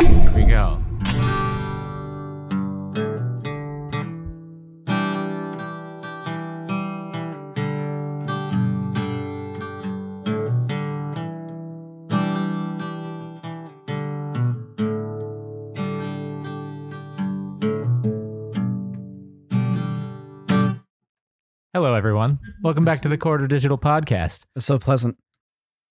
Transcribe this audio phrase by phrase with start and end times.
[0.00, 0.82] Here we go.
[21.72, 22.38] Hello, everyone.
[22.62, 24.44] Welcome back to the Corridor Digital Podcast.
[24.56, 25.16] It's so pleasant.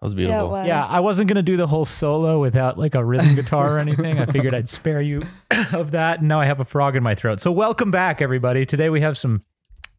[0.00, 0.36] That was beautiful.
[0.36, 0.66] Yeah, was.
[0.66, 3.78] Yeah, I wasn't going to do the whole solo without like a rhythm guitar or
[3.78, 4.18] anything.
[4.18, 5.22] I figured I'd spare you
[5.72, 6.18] of that.
[6.18, 7.40] And now I have a frog in my throat.
[7.40, 8.66] So, welcome back, everybody.
[8.66, 9.42] Today we have some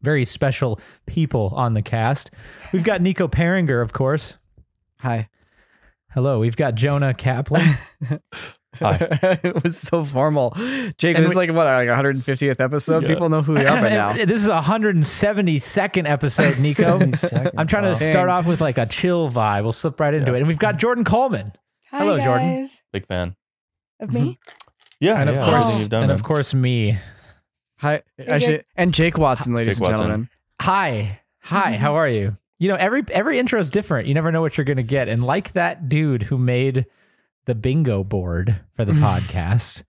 [0.02, 2.30] very special people on the cast.
[2.72, 4.36] We've got Niko Pueringer, of course.
[5.00, 5.28] Hi.
[6.12, 6.38] Hello.
[6.38, 7.76] We've got Jonah Kaplan.
[8.80, 8.98] Hi.
[9.42, 10.52] it was so formal.
[10.98, 13.02] Jake, And this is like what, like 150th episode?
[13.02, 13.08] Yeah.
[13.08, 14.12] People know who we are by now.
[14.12, 17.50] this is a 172nd episode, Niko.
[17.56, 18.10] I'm trying to Wow.
[18.10, 19.62] start off with like a chill vibe.
[19.62, 20.36] We'll slip right into Yeah.
[20.36, 20.40] it.
[20.40, 21.52] And we've got Jordan Coleman.
[21.90, 22.56] Hi, Hello, Jordan.
[22.60, 22.82] guys.
[22.92, 23.36] Big fan.
[24.00, 24.38] Of me?
[24.98, 26.14] Yeah, And of yeah, course- everything you've done, and man.
[26.14, 26.98] of course, me.
[27.80, 28.02] Hi.
[28.26, 30.06] Actually, and Jake Watson, ladies Jake and Watson.
[30.06, 30.28] gentlemen.
[30.62, 31.20] Hi.
[31.42, 31.96] Hi, how mm-hmm.
[31.96, 32.36] are you?
[32.58, 34.08] You know, every every intro is different.
[34.08, 35.08] You never know what you're going to get.
[35.08, 36.86] And like that dude who made
[37.46, 39.82] the bingo board for the podcast,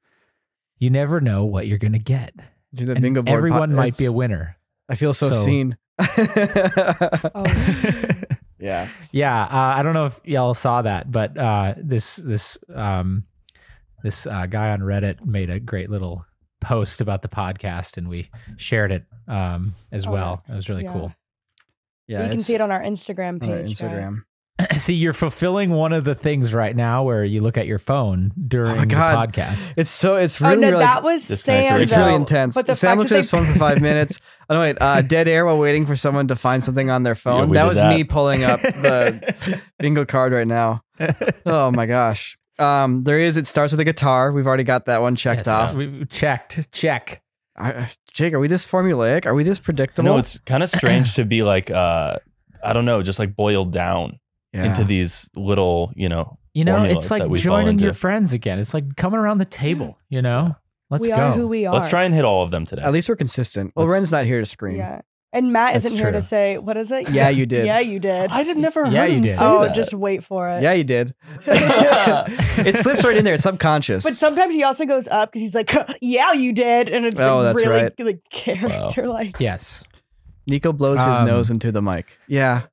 [0.80, 2.34] you never know what you're going to get.
[2.74, 3.36] Do the And bingo board.
[3.38, 4.58] everyone po- might be a winner.
[4.90, 5.78] I feel so, so- seen.
[6.00, 7.44] Oh.
[8.60, 8.88] yeah.
[9.12, 9.48] Yeah, uh,
[9.78, 13.26] I don't know if y'all saw that, but uh, this this um,
[14.04, 16.26] this uh, guy on Reddit made a great little
[16.62, 20.44] post about the podcast, and we shared it um, as Oh, well.
[20.48, 20.94] It was really yeah.
[20.94, 21.14] cool.
[22.08, 22.24] Yeah.
[22.26, 23.80] you can see it on our Instagram on our page.
[23.80, 24.24] Instagram.
[24.78, 28.32] See, you're fulfilling one of the things right now where you look at your phone
[28.48, 29.74] during Oh my the podcast.
[29.76, 31.24] It's so, it's Oh really, no, really, that was.
[31.24, 31.80] Sam.
[31.80, 32.56] it's really intense.
[32.56, 34.20] But the Sam fact looked at his phone for five minutes.
[34.50, 34.78] Oh, no, wait.
[34.82, 37.50] Uh, dead air while waiting for someone to find something on their phone.
[37.50, 37.96] we that was that.
[37.96, 40.82] me pulling up the bingo card right now.
[41.46, 42.38] Oh my gosh.
[42.58, 43.38] Um, there is.
[43.38, 44.32] It starts with a guitar.
[44.32, 45.76] We've already got that one checked Yes, off.
[45.76, 46.72] We checked.
[46.72, 47.22] Check.
[47.56, 49.28] I, Jake, are we this formulaic?
[49.28, 50.06] Are we this predictable?
[50.14, 52.18] no, it's kind of strange to be like, uh,
[52.64, 54.20] I don't know, just like boiled down
[54.58, 54.66] Yeah.
[54.66, 58.34] into these little, you know, You know, it's like that we fall joining your friends
[58.34, 58.60] again.
[58.60, 59.98] It's like coming around the table.
[60.10, 60.56] You know,
[60.90, 61.14] let's we go.
[61.16, 61.74] are who we are.
[61.74, 62.82] Let's try and hit all of them today.
[62.82, 63.74] At least we're consistent.
[63.76, 64.78] Well, Let's- Ren's not here to scream.
[64.78, 65.02] Yeah.
[65.34, 67.10] And Matt That's isn't here to say what is it?
[67.10, 67.66] Yeah, you did.
[67.66, 68.32] Yeah, you did.
[68.32, 69.38] I did never Yeah, heard you him did.
[69.38, 69.76] say oh, that.
[69.76, 70.64] just wait for it.
[70.64, 71.14] Yeah, you did.
[71.46, 73.34] it slips right in there.
[73.34, 74.04] It's subconscious.
[74.04, 77.38] But sometimes he also goes up because he's like, "Yeah, you did," and it's Oh,
[77.40, 78.00] like that's really right.
[78.00, 79.36] like character like.
[79.40, 79.84] Yes.
[80.50, 82.18] Niko blows his Um, nose into the mic.
[82.28, 82.64] Yeah.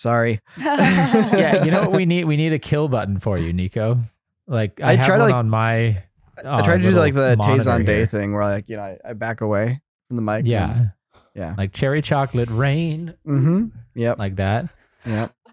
[0.00, 0.40] Sorry.
[0.56, 1.62] Yeah.
[1.64, 2.24] You know what we need?
[2.24, 4.02] We need a kill button for you, Niko.
[4.46, 6.02] Like I, I have try to, like- on my.
[6.42, 8.96] I try to do like the monitor Tay Zonday thing where like, you know, I,
[9.04, 10.46] I back away from the mic.
[10.46, 10.86] Yeah.
[11.34, 11.54] Yeah.
[11.58, 13.66] Like cherry chocolate rain, Mm-hmm.
[13.94, 14.18] Yep.
[14.18, 14.68] like that.
[15.04, 15.34] Yep.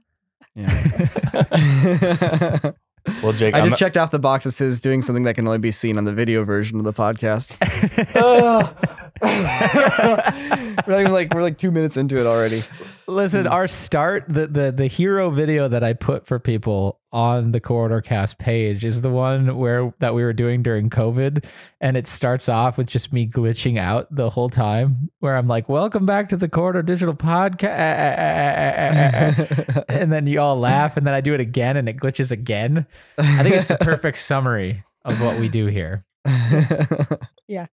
[0.56, 0.72] Yeah.
[3.22, 5.46] well, Jake, I I'm, just checked off the box that says doing something that can
[5.46, 7.54] only be seen on the video version of the podcast.
[9.22, 12.64] We're not even like we're like two minutes into it already.
[13.08, 13.52] Listen, Hmm.
[13.54, 18.02] our start, the, the the hero video that I put for people on the Corridor
[18.02, 21.46] Cast page is the one where that we were doing during COVID,
[21.80, 25.70] and it starts off with just me glitching out the whole time, where I'm like,
[25.70, 30.98] "Welcome back to the Corridor Digital Podcast," eh, eh, eh, and then you all laugh,
[30.98, 32.86] and then I do it again, and it glitches again.
[33.18, 36.06] I think it's the perfect summary of what we do here.
[37.48, 37.68] Yeah.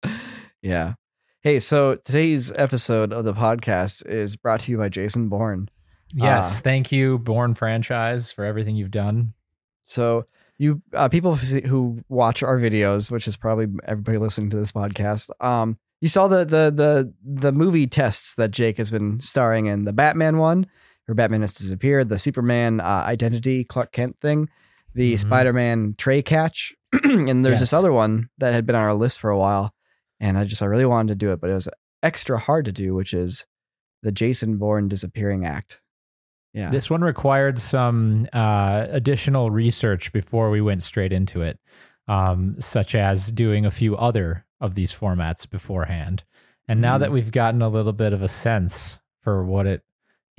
[0.63, 0.95] Yeah.
[1.45, 5.69] Hey, so today's episode of the podcast is brought to you by Jason Bourne.
[6.15, 6.61] Yes, Ah.
[6.63, 9.35] thank you, Bourne Franchise, for everything you've done.
[9.83, 10.25] So
[10.57, 15.29] you uh, people who watch our videos, which is probably everybody listening to this podcast,
[15.45, 19.85] um, you saw the the the the movie tests that Jake has been starring in.
[19.85, 20.65] The Batman one,
[21.05, 22.09] where Batman has disappeared.
[22.09, 24.49] The Superman uh, identity Clark Kent thing.
[24.95, 25.19] The Mhm.
[25.19, 26.73] Spider Man tray catch.
[27.05, 29.74] and there's this other one that had been on our list for a while,
[30.25, 31.69] and I just I really wanted to do it, but it was
[32.03, 33.47] extra hard to do, which is
[34.03, 35.81] the Jason Bourne disappearing act.
[36.53, 41.59] Yeah, This one required some uh, additional research before we went straight into it,
[42.07, 46.23] um, such as doing a few other of these formats beforehand.
[46.69, 47.01] And now Mhm.
[47.01, 49.83] that we've gotten a little bit of a sense for what it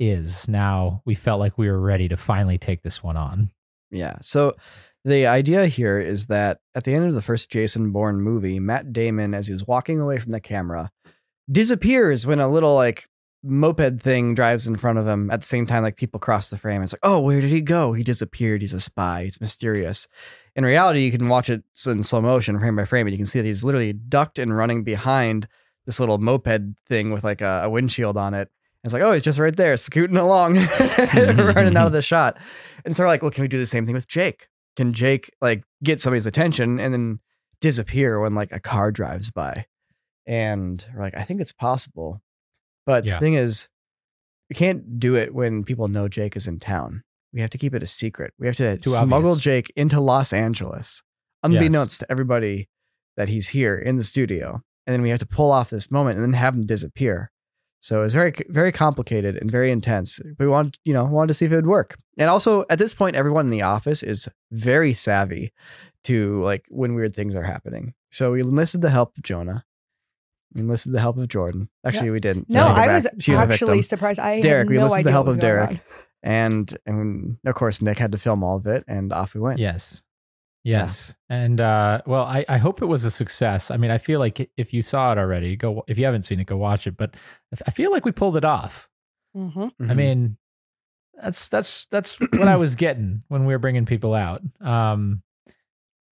[0.00, 3.50] is, now we felt like we were ready to finally take this one on.
[3.90, 4.16] Yeah.
[4.22, 4.56] So
[5.06, 8.92] the idea here is that at the end of the first Jason Bourne movie, Matt
[8.92, 10.90] Damon, as he's walking away from the camera,
[11.50, 13.08] disappears when a little like
[13.44, 16.58] moped thing drives in front of him at the same time like people cross the
[16.58, 16.82] frame.
[16.82, 17.92] It's like, oh, where did he go?
[17.92, 18.62] He disappeared.
[18.62, 19.22] He's a spy.
[19.22, 20.08] He's mysterious.
[20.56, 23.26] In reality, you can watch it in slow motion, frame by frame, and you can
[23.26, 25.46] see that he's literally ducked and running behind
[25.84, 28.50] this little moped thing with like a, a windshield on it.
[28.82, 30.56] It's like, oh, he's just right there, scooting along,
[31.14, 32.38] running out of the shot.
[32.84, 34.48] And so we're like, well, can we do the same thing with Jake?
[34.76, 37.20] Can Jake like get somebody's attention and then
[37.60, 39.66] disappear when like a car drives by?
[40.26, 42.20] And we're like, I think it's possible.
[42.84, 43.14] But Yeah.
[43.14, 43.68] the thing is,
[44.50, 47.02] we can't do it when people know Jake is in town.
[47.32, 48.32] We have to keep it a secret.
[48.38, 49.42] We have to Too smuggle obvious.
[49.44, 51.02] Jake into Los Angeles,
[51.42, 52.68] unbeknownst to everybody
[53.16, 54.62] that he's here in the studio.
[54.86, 57.30] And then we have to pull off this moment and then have him disappear.
[57.80, 60.18] So it was very, very complicated and very intense.
[60.38, 61.96] We wanted, you know, wanted to see if it would work.
[62.18, 65.52] And also at this point, everyone in the office is very savvy
[66.04, 67.94] to like when weird things are happening.
[68.10, 69.64] So we enlisted the help of Jonah.
[70.54, 71.68] We enlisted the help of Jordan.
[71.84, 72.48] Actually, we didn't.
[72.48, 74.18] No, I was, She was actually surprised.
[74.18, 75.70] I Derek, had we no listened the help of going Derek.
[75.70, 75.80] on.
[76.22, 79.58] and and of course Nick had to film all of it, and off we went.
[79.58, 80.02] Yes.
[80.66, 81.14] Yes.
[81.28, 83.70] And uh, well, I, I hope it was a success.
[83.70, 86.40] I mean, I feel like if you saw it already, go if you haven't seen
[86.40, 86.96] it, go watch it.
[86.96, 87.14] But
[87.66, 88.88] I feel like we pulled it off.
[89.36, 89.70] Mhm.
[89.80, 89.96] I Mhm.
[89.96, 90.36] mean,
[91.22, 94.42] that's that's that's what I was getting when we were bringing people out.
[94.60, 95.22] Um,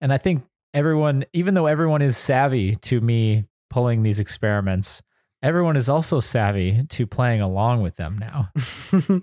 [0.01, 0.43] and I think
[0.73, 5.01] everyone, even though everyone is savvy to me pulling these experiments,
[5.43, 8.49] everyone is also savvy to playing along with them now.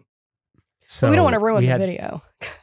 [0.84, 2.23] So But we don't want to ruin the had- video.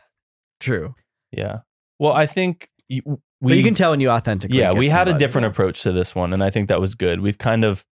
[0.59, 0.93] true.
[1.31, 1.59] Yeah.
[1.99, 3.01] Well, I think we
[3.41, 4.57] but you can tell when you authentically.
[4.57, 7.21] yeah we had a different approach to this one and i think that was good
[7.21, 7.85] we've kind of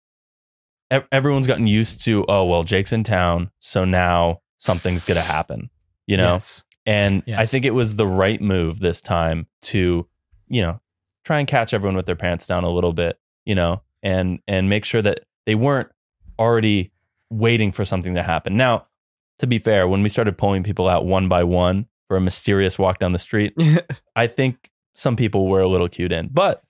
[1.12, 5.68] everyone's gotten used to oh well jake's in town so now something's gonna happen
[6.06, 6.64] you know Yes.
[6.86, 10.06] and i think it was the right move this time to
[10.48, 10.80] you know
[11.24, 14.68] try and catch everyone with their pants down a little bit you know and and
[14.68, 15.88] make sure that they weren't
[16.38, 16.92] already
[17.30, 18.86] waiting for something to happen now
[19.40, 22.78] to be fair when we started pulling people out one by one for a mysterious
[22.78, 23.54] walk down the street
[24.16, 26.62] I think some people were a little cued in, but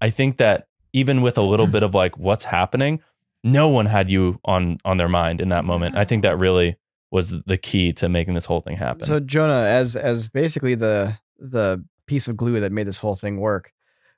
[0.00, 3.00] I think that even with a little bit of like what's happening,
[3.42, 5.96] no one had you on on their mind in that moment.
[5.96, 6.76] I think that really
[7.10, 9.04] was the key to making this whole thing happen.
[9.04, 13.40] So Jonah, as as basically the the piece of glue that made this whole thing
[13.40, 13.72] work,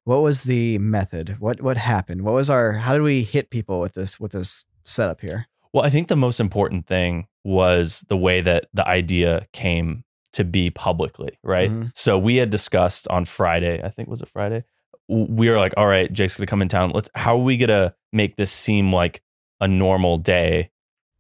[0.04, 1.36] what was the method?
[1.38, 2.22] What what happened?
[2.22, 2.72] What was our?
[2.72, 5.46] How did we hit people with this with this setup here?
[5.72, 10.04] well, I think the most important thing was the way that the idea came
[10.34, 11.70] to be publicly, right?
[11.70, 11.90] Mhm.
[11.94, 14.64] So we had discussed on Friday, I think was it Friday?
[15.08, 16.90] We were like, all right, Jake's gonna come in town.
[16.94, 19.22] Let's how are we gonna make this seem like
[19.60, 20.70] a normal day?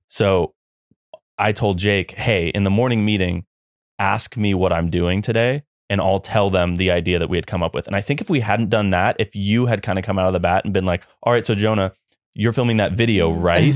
[0.08, 0.54] So
[1.38, 3.44] I told Jake, hey, in the morning meeting,
[3.98, 7.46] ask me what I'm doing today, and I'll tell them the idea that we had
[7.46, 7.86] come up with.
[7.86, 10.26] And I think if we hadn't done that, if you had kind of come out
[10.26, 11.92] of the bat and been like, all right, so Jonah,
[12.34, 13.74] you're filming that video, right?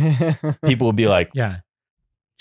[0.65, 1.61] People would be like, Yeah.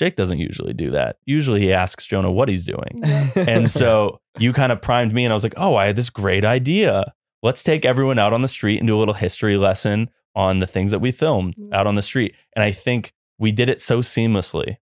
[0.01, 1.17] Jake doesn't usually do that.
[1.25, 3.01] Usually he asks Jonah what he's doing.
[3.03, 3.27] Yeah.
[3.35, 6.09] And so you kind of primed me, and I was like, oh, I had this
[6.09, 7.13] great idea.
[7.43, 10.65] Let's take everyone out on the street and do a little history lesson on the
[10.65, 11.71] things that we filmed mm.
[11.71, 12.33] out on the street.
[12.55, 14.77] And I think we did it so seamlessly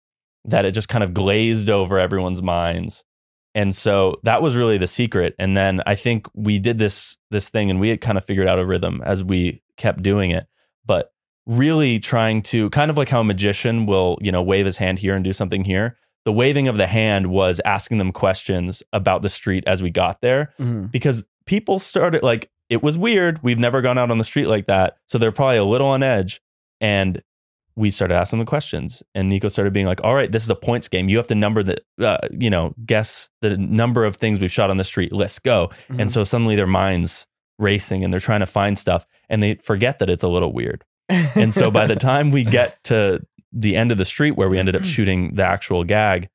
[0.43, 3.05] that it just kind of glazed over everyone's minds.
[3.53, 5.33] And so that was really the secret.
[5.39, 8.49] And then I think we did this this thing and we had kind of figured
[8.49, 10.45] out a rhythm as we kept doing it.
[10.85, 11.13] But
[11.47, 14.99] really trying to kind of like how a magician will, you know, wave his hand
[14.99, 15.97] here and do something here.
[16.25, 20.21] The waving of the hand was asking them questions about the street as we got
[20.21, 20.91] there Mhm.
[20.91, 23.43] because people started like it was weird.
[23.43, 24.97] We've never gone out on the street like that.
[25.07, 26.41] So they're probably a little on edge.
[26.81, 27.21] And
[27.75, 29.03] we started asking the questions.
[29.13, 31.07] And Niko started being like, all right, this is a points game.
[31.07, 34.71] You have to number the, uh, you know, guess the number of things we've shot
[34.71, 35.11] on the street.
[35.13, 35.69] Let's go.
[35.89, 36.01] Mhm.
[36.01, 37.27] And so suddenly their minds
[37.59, 40.83] racing and they're trying to find stuff and they forget that it's a little weird.
[41.09, 43.19] And so by the time we get to
[43.51, 46.29] the end of the street where we ended up shooting the actual gag,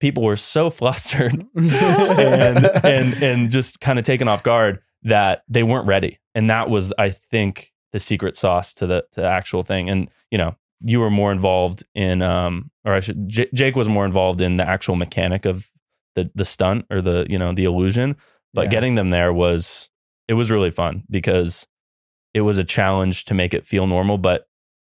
[0.00, 5.62] people were so flustered and and and just kind of taken off guard that they
[5.62, 6.18] weren't ready.
[6.34, 9.88] And that was, I think, the secret sauce to the to the actual thing.
[9.90, 13.88] And you know, you were more involved in, um, or I should, J- Jake was
[13.88, 15.68] more involved in the actual mechanic of
[16.14, 18.16] the the stunt or the you know the illusion.
[18.54, 18.70] But Yeah.
[18.70, 19.90] getting them there was
[20.28, 21.66] it was really fun because
[22.38, 24.16] it was a challenge to make it feel normal.
[24.16, 24.46] But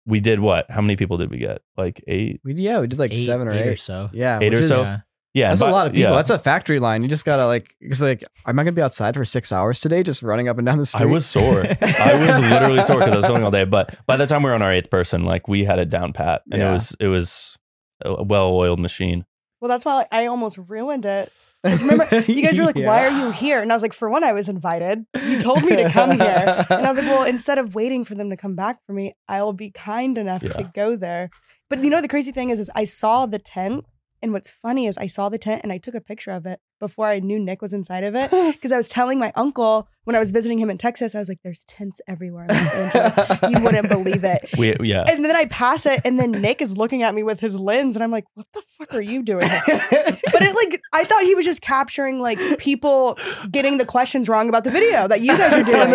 [0.07, 0.69] we did what?
[0.69, 1.61] How many people did we get?
[1.77, 3.67] Like eight, We, yeah, we did like Eight- seven or eight eight.
[3.69, 4.09] or so.
[4.13, 4.81] Yeah, Eight or is- so?
[4.81, 4.99] Yeah.
[5.33, 5.49] yeah.
[5.49, 6.09] That's but- a lot of people.
[6.11, 6.15] yeah.
[6.15, 7.03] That's a factory line.
[7.03, 10.01] You just gotta like, it's like, am I gonna be outside for six hours today,
[10.03, 11.01] just running up and down the street?
[11.03, 11.61] I was sore.
[11.81, 13.65] I was literally sore because I was filming all day.
[13.65, 16.13] But by the time we were on our eighth person, like we had it down
[16.13, 16.69] pat, and Yeah.
[16.69, 17.57] it was it was
[18.03, 19.25] a well-oiled machine.
[19.61, 21.31] Well, that's why I almost ruined it.
[21.65, 24.23] Remember, you guys were like, "Why are you here?" And I was like, "For one,
[24.23, 25.05] I was invited.
[25.27, 28.15] You told me to come here." And I was like, "Well, instead of waiting for
[28.15, 31.29] them to come back for me, I'll be kind enough to go there."
[31.69, 33.85] But you know, the crazy thing is, is I saw the tent,
[34.21, 36.59] and what's funny is I saw the tent and I took a picture of it
[36.79, 40.15] before I knew Nick was inside of it because I was telling my uncle when
[40.15, 43.41] I was visiting him in Texas, I was like, "There's tents everywhere in Los Angeles.
[43.51, 45.03] You wouldn't believe it." We yeah.
[45.07, 47.95] And then I pass it, and then Nick is looking at me with his lens,
[47.97, 51.35] and I'm like, "What the fuck are you doing?" but it like I thought he
[51.35, 53.17] was just capturing like people
[53.51, 55.89] getting the questions wrong about the video that you guys are doing.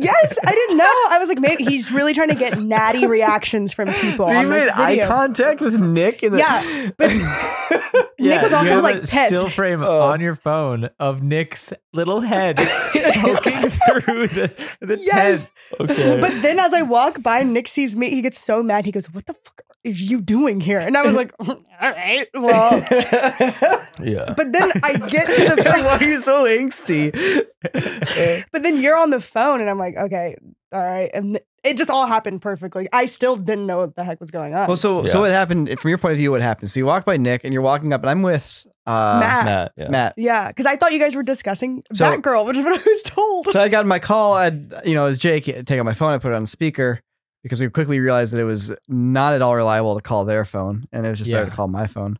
[0.00, 0.84] yes, I didn't know.
[1.10, 4.26] I was like, maybe he's really trying to get natty reactions from people.
[4.26, 7.10] So you on this made eye contact with Nick in the Yeah, but
[8.18, 9.26] Nick was you also have like a pissed.
[9.26, 10.02] still frame Oh.
[10.02, 12.58] on your phone of Nick's little head
[13.20, 15.50] poking through the, the Yes.
[15.76, 15.90] tent.
[15.90, 16.20] Okay.
[16.20, 18.10] But then as I walk by, Nick sees me.
[18.10, 18.84] He gets so mad.
[18.84, 22.26] He goes, "What the fuck are you doing here?" And I was like, "All right,
[22.34, 22.78] well."
[24.02, 24.34] yeah.
[24.36, 27.12] But then I get to the Why are you so angsty?
[28.52, 30.36] But then you're on the phone, and I'm like, okay,
[30.72, 31.10] all right.
[31.14, 32.88] And it just all happened perfectly.
[32.92, 34.66] I still didn't know what the heck was going on.
[34.66, 35.06] Well, so Yeah.
[35.12, 36.30] so what happened from your point of view?
[36.30, 36.70] What happened?
[36.70, 39.44] So you walk by Nick, and you're walking up, and I'm with uh, Matt.
[39.44, 39.88] Matt, yeah.
[39.88, 40.14] Matt.
[40.16, 43.02] Yeah, because I thought you guys were discussing So- Batgirl, which is what I was
[43.02, 43.46] told.
[43.50, 44.34] So I got my call.
[44.34, 44.48] I,
[44.84, 47.00] you know, as Jake take out my phone, I put it on speaker
[47.42, 50.86] because we quickly realized that it was not at all reliable to call their phone,
[50.92, 52.18] and it was just better to call my phone.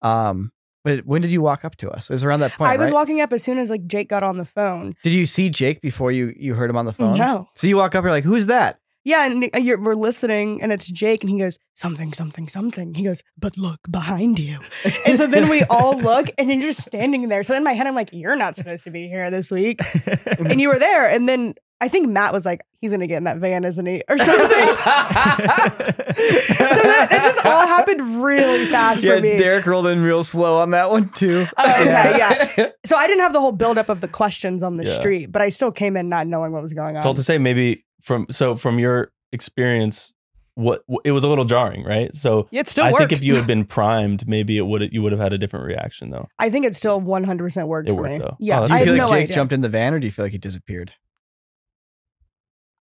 [0.00, 0.52] Um,
[0.84, 2.10] but when did you walk up to us?
[2.10, 2.70] It was around that point.
[2.70, 2.94] I was right?
[2.94, 4.96] walking up as soon as like Jake got on the phone.
[5.04, 7.16] Did you see Jake before you you heard him on the phone?
[7.18, 7.48] No.
[7.54, 10.70] So you walk up, you're like, "Who's that?" Yeah, and uh, you're, we're listening, and
[10.72, 12.94] it's Jake, and he goes something, something, something.
[12.94, 14.60] He goes, but look behind you.
[15.06, 17.42] And so then we all look, and you're just standing there.
[17.42, 19.80] So in my head, I'm like, you're not supposed to be here this week,
[20.38, 21.08] and you were there.
[21.08, 24.04] And then I think Matt was like, he's gonna get in that van, isn't he,
[24.08, 24.48] or something.
[24.48, 24.52] so
[25.66, 29.36] that, it just all happened really fast yeah, for me.
[29.36, 31.44] Derek rolled in real slow on that one too.
[31.58, 32.70] Oh, okay, yeah.
[32.86, 34.94] So I didn't have the whole buildup of the questions on the Yeah.
[34.98, 37.02] street, but I still came in not knowing what was going on.
[37.02, 40.12] So to say, maybe from so from your experience,
[40.54, 42.14] what it was a little jarring, right?
[42.14, 42.98] So it still I worked.
[42.98, 45.64] think if you had been primed, maybe it would you would have had a different
[45.66, 46.28] reaction though.
[46.38, 48.18] I think it still 100% worked It for worked, me.
[48.18, 48.36] though.
[48.38, 49.34] Yeah, Oh, Do I you have feel no like Jake idea.
[49.36, 50.92] jumped in the van, or do you feel like he disappeared?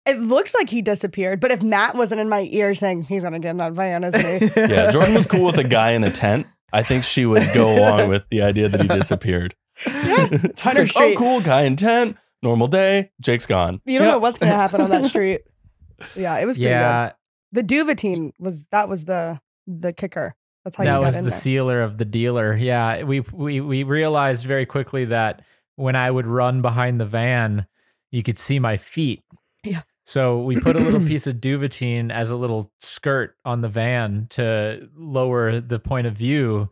[0.05, 3.39] It looks like he disappeared, but if Matt wasn't in my ear saying he's gonna
[3.39, 4.61] get in that van, isn't he?
[4.73, 6.47] Yeah, Jordan was cool with a guy in a tent.
[6.73, 9.55] I think she would go along with the idea that he disappeared.
[9.85, 12.17] It's Hunter like, oh, cool guy in tent.
[12.41, 13.11] Normal day.
[13.21, 13.81] Jake's gone.
[13.85, 14.13] You don't Yeah.
[14.13, 15.41] know what's gonna happen on that street.
[16.15, 17.07] Yeah, it was pretty yeah,
[17.51, 17.63] good.
[17.63, 20.35] The Duvetine was that was the the kicker.
[20.63, 21.39] That's how you that got was in the there.
[21.39, 22.55] sealer of the dealer.
[22.55, 25.41] Yeah, we we we realized very quickly that
[25.75, 27.65] when I would run behind the van,
[28.11, 29.23] you could see my feet.
[29.63, 29.81] Yeah.
[30.05, 34.27] So we put a little piece of duvetine as a little skirt on the van
[34.31, 36.69] to lower the point of view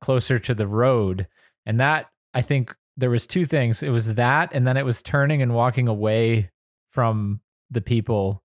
[0.00, 1.26] closer to the road.
[1.66, 3.82] And that I think there was two things.
[3.82, 6.50] It was that and then it was turning and walking away
[6.90, 7.40] from
[7.70, 8.42] the people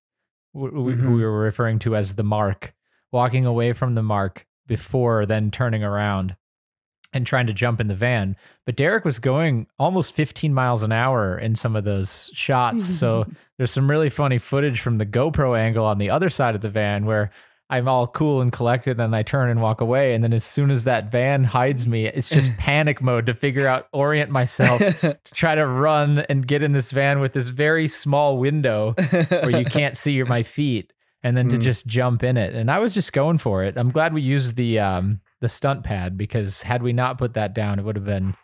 [0.54, 1.16] wh- wh- who Mhm.
[1.18, 2.74] we were referring to as the mark,
[3.12, 6.36] walking away from the mark before then turning around
[7.14, 8.36] and trying to jump in the van.
[8.66, 12.84] But Derek was going almost 15 miles an hour in some of those shots.
[12.86, 13.26] so
[13.58, 16.70] there's some really funny footage from the GoPro angle on the other side of the
[16.70, 17.32] van where
[17.70, 20.14] I'm all cool and collected and I turn and walk away.
[20.14, 23.68] And then as soon as that van hides me, it's just panic mode to figure
[23.68, 27.88] out, orient myself, to try to run and get in this van with this very
[27.88, 28.94] small window
[29.30, 30.94] where you can't see your, my feet
[31.24, 31.62] and then to Hmm.
[31.64, 32.54] just jump in it.
[32.54, 33.78] And I was just going for it.
[33.78, 37.56] I'm glad we used the um the stunt pad because had we not put that
[37.56, 38.36] down, it would have been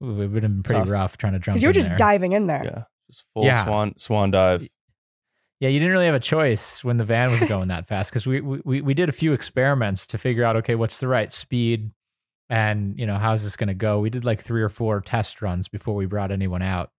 [0.00, 0.90] it would have been pretty Tough.
[0.90, 1.54] rough trying to jump.
[1.54, 1.98] Because you were just there.
[1.98, 2.64] diving in there.
[2.64, 2.82] Yeah.
[3.10, 3.64] Just full Yeah.
[3.64, 4.66] swan swan dive.
[5.60, 8.26] Yeah, you didn't really have a choice when the van was going that fast because
[8.26, 11.90] we, we we did a few experiments to figure out okay, what's the right speed
[12.50, 14.00] and you know how's this going to go.
[14.00, 16.90] We did like three or four test runs before we brought anyone out,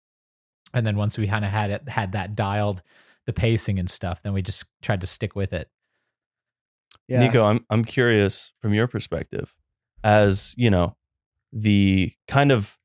[0.73, 2.83] and then once we kind of had it had that dialed,
[3.27, 5.69] the pacing and stuff, then we just tried to stick with it.
[7.09, 7.21] yeah.
[7.29, 9.55] Niko, I'm I'm curious from your perspective,
[10.03, 10.97] as you know,
[11.53, 12.79] the kind of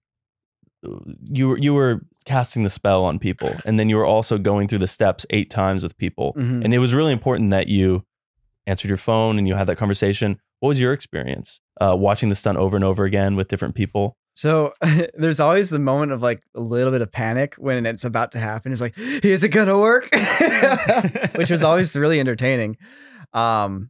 [1.24, 4.68] you were you were casting the spell on people, and then you were also going
[4.68, 6.64] through the steps eight times with people, Mhm.
[6.64, 8.04] and it was really important that you
[8.68, 10.40] answered your phone and you had that conversation.
[10.60, 14.16] What was your experience uh, watching the stunt over and over again with different people?
[14.36, 14.74] So
[15.18, 18.40] there's always the moment of like a little bit of panic when it's about to
[18.40, 18.72] happen.
[18.72, 20.08] It's like, is it gonna work?
[21.36, 22.78] Which was always really entertaining.
[23.34, 23.90] Um,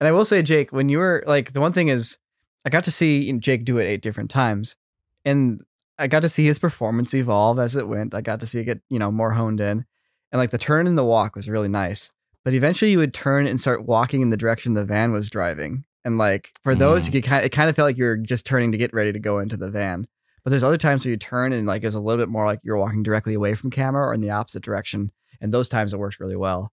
[0.00, 2.16] and I will say, Jake, when you were like, the one thing is,
[2.64, 4.76] I got to see Jake do it eight different times,
[5.24, 5.60] and
[6.00, 8.14] I got to see his performance evolve as it went.
[8.14, 9.84] I got to see it get you know more honed in,
[10.32, 12.10] and like the turn and the walk was really nice.
[12.44, 15.84] But eventually, you would turn and start walking in the direction the van was driving,
[16.04, 17.06] and like for those, Mm.
[17.14, 19.18] you could kind it kind of felt like you're just turning to get ready to
[19.18, 20.06] go into the van.
[20.42, 22.60] But there's other times where you turn and like it's a little bit more like
[22.62, 25.12] you're walking directly away from camera or in the opposite direction.
[25.42, 26.72] And those times it works really well.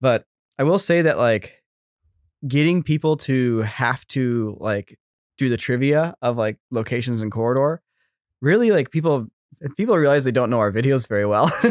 [0.00, 0.26] But
[0.58, 1.62] I will say that like
[2.46, 4.98] getting people to have to like
[5.38, 7.80] do the trivia of like locations and corridor,
[8.40, 9.28] really like people
[9.76, 11.46] people realize they don't know our videos very well.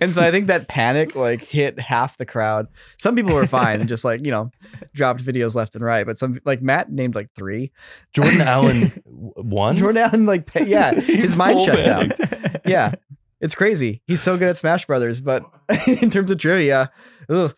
[0.00, 2.68] and so I think that panic like hit half the crowd.
[2.98, 4.50] Some people were fine and just like, you know,
[4.94, 6.06] dropped videos left and right.
[6.06, 7.72] But some like Matt named like three.
[8.12, 9.76] Jordan Allen one.
[9.76, 12.12] Jordan Allen, like, yeah, his mind full shut down.
[12.64, 12.94] Yeah,
[13.40, 14.02] it's crazy.
[14.06, 15.44] He's so good at Smash Brothers, but
[15.86, 16.90] in terms of trivia,
[17.28, 17.54] ugh.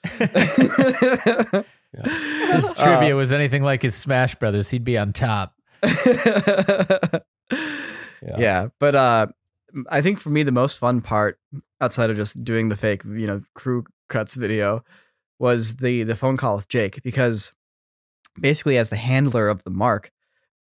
[2.53, 5.56] His trivia uh, was anything like his Smash Brothers, he'd be on top.
[8.39, 8.69] yeah.
[8.79, 9.27] but uh,
[9.89, 11.39] I think for me the most fun part,
[11.81, 14.85] outside of just doing the fake, you know, crew cuts video,
[15.39, 17.53] was the the phone call with Jake because
[18.41, 20.11] basically as the handler of the mark,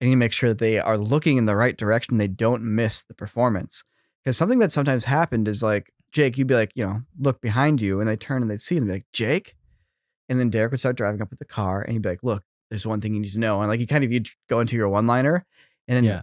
[0.01, 2.17] I need to make sure that they are looking in the right direction.
[2.17, 3.85] They don't miss the performance.
[4.23, 7.81] Because something that sometimes happened is like, Jake, you'd be like, you know, look behind
[7.81, 9.55] you, and they turn and they'd see and be like, Jake.
[10.29, 12.43] And then Derek would start driving up with the car, and he'd be like, look,
[12.71, 13.61] there's one thing you need to know.
[13.61, 15.45] And like, you kind of, you'd go into your one liner,
[15.89, 16.23] and then Yeah.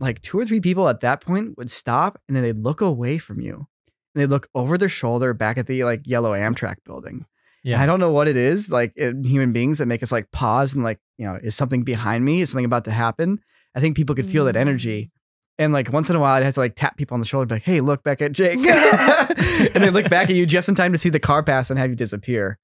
[0.00, 3.18] like two or three people at that point would stop, and then they'd look away
[3.18, 3.66] from you.
[4.14, 7.26] And they'd look over their shoulder back at the like yellow Amtrak building.
[7.64, 7.82] And Yeah.
[7.82, 10.74] I don't know what it is, like in human beings that make us like pause
[10.74, 12.40] and like, you know, is something behind me?
[12.40, 13.40] Is something about to happen?
[13.74, 14.60] I think people could feel that mm.
[14.60, 15.10] energy.
[15.58, 17.46] And like once in a while, I'd have to like tap people on the shoulder,
[17.46, 18.58] be like, hey, look back at Jake.
[18.68, 21.78] and they look back at you just in time to see the car pass and
[21.78, 22.58] have you disappear.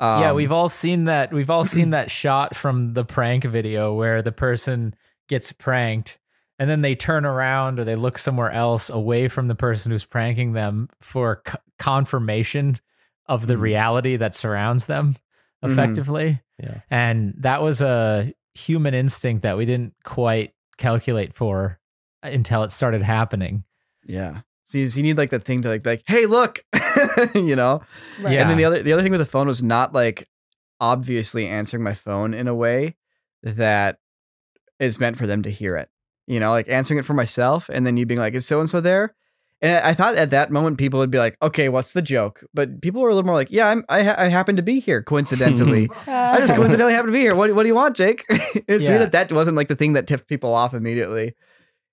[0.00, 1.32] Yeah, Um, we've all seen that.
[1.32, 4.94] We've all seen that shot from the prank video where the person
[5.28, 6.18] gets pranked
[6.58, 10.04] and then they turn around or they look somewhere else away from the person who's
[10.04, 12.78] pranking them for c- confirmation
[13.26, 13.60] of the Mhm.
[13.60, 15.16] reality that surrounds them
[15.64, 15.72] Mhm.
[15.72, 16.40] effectively.
[16.62, 16.80] Yeah.
[16.90, 21.78] And that was a human instinct that we didn't quite calculate for
[22.22, 23.64] until it started happening.
[24.06, 24.40] Yeah.
[24.66, 26.60] So you, so you need like that thing to like, be like, hey, look,
[27.34, 27.82] you know?
[28.20, 28.34] Right.
[28.34, 28.40] Yeah.
[28.42, 30.26] And then the other the other thing with the phone was not like
[30.80, 32.96] obviously answering my phone in a way
[33.42, 33.98] that
[34.78, 35.88] is meant for them to hear it.
[36.26, 38.68] You know, like answering it for myself and then you being like, is so and
[38.68, 39.14] so there?
[39.62, 42.44] And I thought at that moment people would be like, okay, what's the joke?
[42.52, 44.80] But people were a little more like, yeah, I'm, I, ha- I happen to be
[44.80, 45.88] here coincidentally.
[46.06, 47.34] I just coincidentally happen to be here.
[47.34, 48.26] What, what do you want, Jake?
[48.28, 48.90] it's Yeah.
[48.90, 51.34] weird that that wasn't like the thing that tipped people off immediately.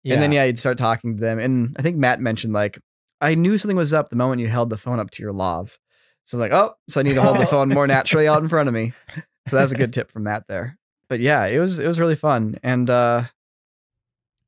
[0.06, 1.40] And then yeah, you'd start talking to them.
[1.40, 2.80] And I think Matt mentioned like
[3.22, 5.78] I knew something was up the moment you held the phone up to your lav.
[6.26, 8.68] So like, oh, so I need to hold the phone more naturally out in front
[8.68, 8.94] of me.
[9.48, 10.78] So that's a good tip from Matt there.
[11.10, 12.58] But yeah, it was it was really fun.
[12.64, 13.24] And uh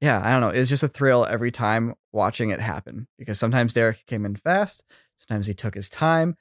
[0.01, 0.49] yeah, I don't know.
[0.49, 3.07] It was just a thrill every time watching it happen.
[3.17, 4.83] Because sometimes Derek came in fast,
[5.17, 6.35] sometimes he took his time.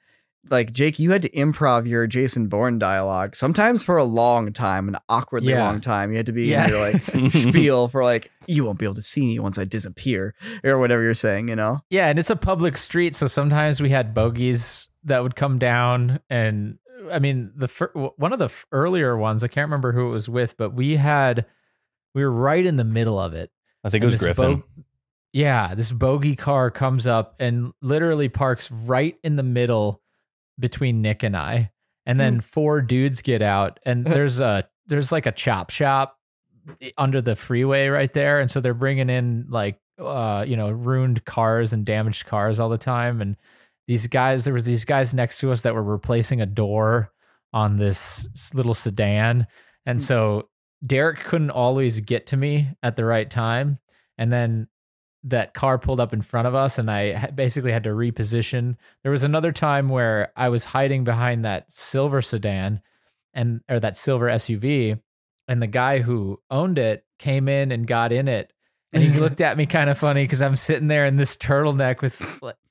[0.49, 4.87] Like Jake, you had to improv your Jason Bourne dialogue, sometimes for a long time,
[4.87, 5.65] an awkwardly Yeah.
[5.65, 6.11] long time.
[6.11, 6.65] You had to be Yeah.
[6.65, 7.03] in your like
[7.33, 11.01] spiel for like you won't be able to see me once I disappear or whatever
[11.01, 11.79] you're saying, you know?
[11.89, 16.19] Yeah, and it's a public street, so sometimes we had bogies that would come down,
[16.29, 16.77] and
[17.11, 20.11] I mean, the fir- one of the f- earlier ones, I can't remember who it
[20.11, 21.45] was with, but we had
[22.13, 23.51] we were right in the middle of it.
[23.83, 24.57] I think it was this Griffin.
[24.57, 24.63] bo-
[25.33, 30.01] yeah, this bogey car comes up and literally parks right in the middle
[30.59, 31.71] between Nick and I.
[32.05, 32.39] And then hmm.
[32.39, 36.19] four dudes get out and there's a there's like a chop shop
[36.81, 40.69] eh, under the freeway right there and so they're bringing in like uh you know
[40.69, 43.35] ruined cars and damaged cars all the time and
[43.87, 47.11] these guys there was these guys next to us that were replacing a door
[47.53, 49.47] on this little sedan
[49.87, 50.03] and hmm.
[50.03, 50.47] so
[50.85, 53.79] Derek couldn't always get to me at the right time.
[54.17, 54.67] And then
[55.25, 58.75] that car pulled up in front of us, and I basically had to reposition.
[59.03, 62.81] There was another time where I was hiding behind that silver sedan
[63.33, 64.99] and or that silver SUV,
[65.47, 68.51] and the guy who owned it came in and got in it.
[68.93, 72.01] And he looked at me kind of funny because I'm sitting there in this turtleneck
[72.01, 72.21] with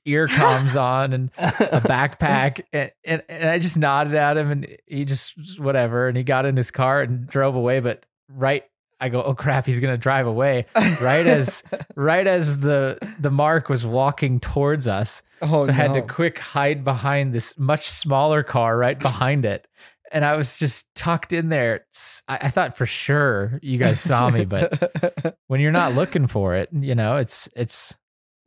[0.05, 4.77] ear comms on and a backpack and, and, and I just nodded at him and
[4.85, 8.63] he just just whatever and he got in his car and drove away but right
[8.99, 11.63] I go oh crap he's going to drive away right as
[11.95, 16.39] right as the the mark was walking towards us oh, so I had to quick
[16.39, 19.67] hide behind this much smaller car right behind it
[20.11, 21.85] and I was just tucked in there.
[22.27, 26.69] I thought for sure you guys saw me, but when you're not looking for it,
[26.71, 27.93] you know, it's it's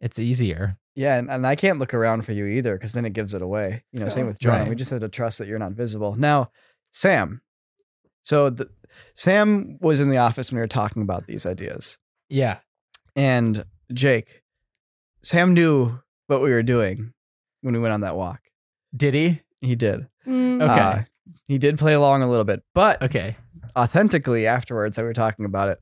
[0.00, 0.78] it's easier.
[0.94, 3.42] yeah, and, and I can't look around for you either because then it gives it
[3.42, 3.84] away.
[3.92, 4.60] You know, same oh, with John.
[4.60, 4.68] Right.
[4.68, 6.16] We just had to trust that you're not visible.
[6.16, 6.50] Now,
[6.92, 7.42] Sam.
[8.22, 8.68] So the,
[9.14, 12.58] Sam was in the office when we were talking about these ideas, Yeah.
[13.16, 14.42] and Jake,
[15.22, 17.12] Sam knew what we were doing
[17.62, 18.40] when we went on that walk.
[18.96, 19.40] Did he?
[19.60, 20.06] He did.
[20.26, 20.62] Mm.
[20.62, 20.80] Okay.
[20.80, 21.02] Uh,
[21.46, 23.36] he did play along a little bit, but Okay.
[23.76, 25.78] authentically afterwards that we were talking about it.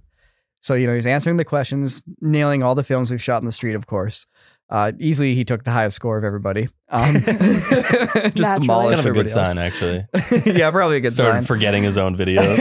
[0.61, 3.53] So, you know, he's answering the questions, nailing all the films we've shot in the
[3.53, 4.27] street, of course.
[4.69, 6.69] Uh, easily, he took the highest score of everybody.
[6.89, 8.59] Um, just Naturally.
[8.61, 9.49] demolished kind of a good else.
[9.49, 10.05] sign, actually.
[10.59, 11.25] yeah, probably a good sign.
[11.25, 11.45] Started sign.
[11.45, 12.57] forgetting his own videos.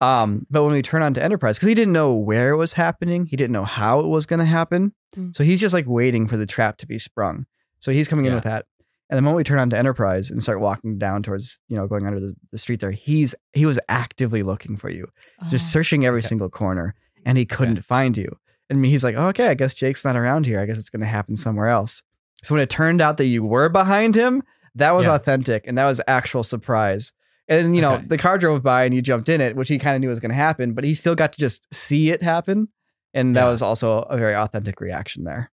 [0.00, 2.72] um, but when we turn on to Enterprise, because he didn't know where it was
[2.72, 4.92] happening, he didn't know how it was going to happen.
[5.16, 5.34] Mm.
[5.34, 7.46] So he's just like waiting for the trap to be sprung.
[7.80, 8.66] So he's coming in with that.
[9.10, 11.86] And the moment we turn on to Enterprise and start walking down towards, you know,
[11.86, 15.06] going under the, the street there, he's he was actively looking for you.
[15.48, 15.72] just Oh.
[15.72, 16.26] searching every okay.
[16.28, 18.36] single corner and he couldn't find you.
[18.70, 20.60] And he's like, oh, okay, I guess Jake's not around here.
[20.60, 22.02] I guess it's going to happen somewhere else.
[22.42, 24.42] So when it turned out that you were behind him,
[24.74, 25.14] that was Yeah.
[25.14, 27.12] authentic and that was actual surprise.
[27.48, 28.04] And you know, Okay.
[28.06, 30.20] the car drove by and you jumped in it, which he kind of knew was
[30.20, 32.68] going to happen, but he still got to just see it happen.
[33.14, 33.50] And that Yeah.
[33.50, 35.50] was also a very authentic reaction there.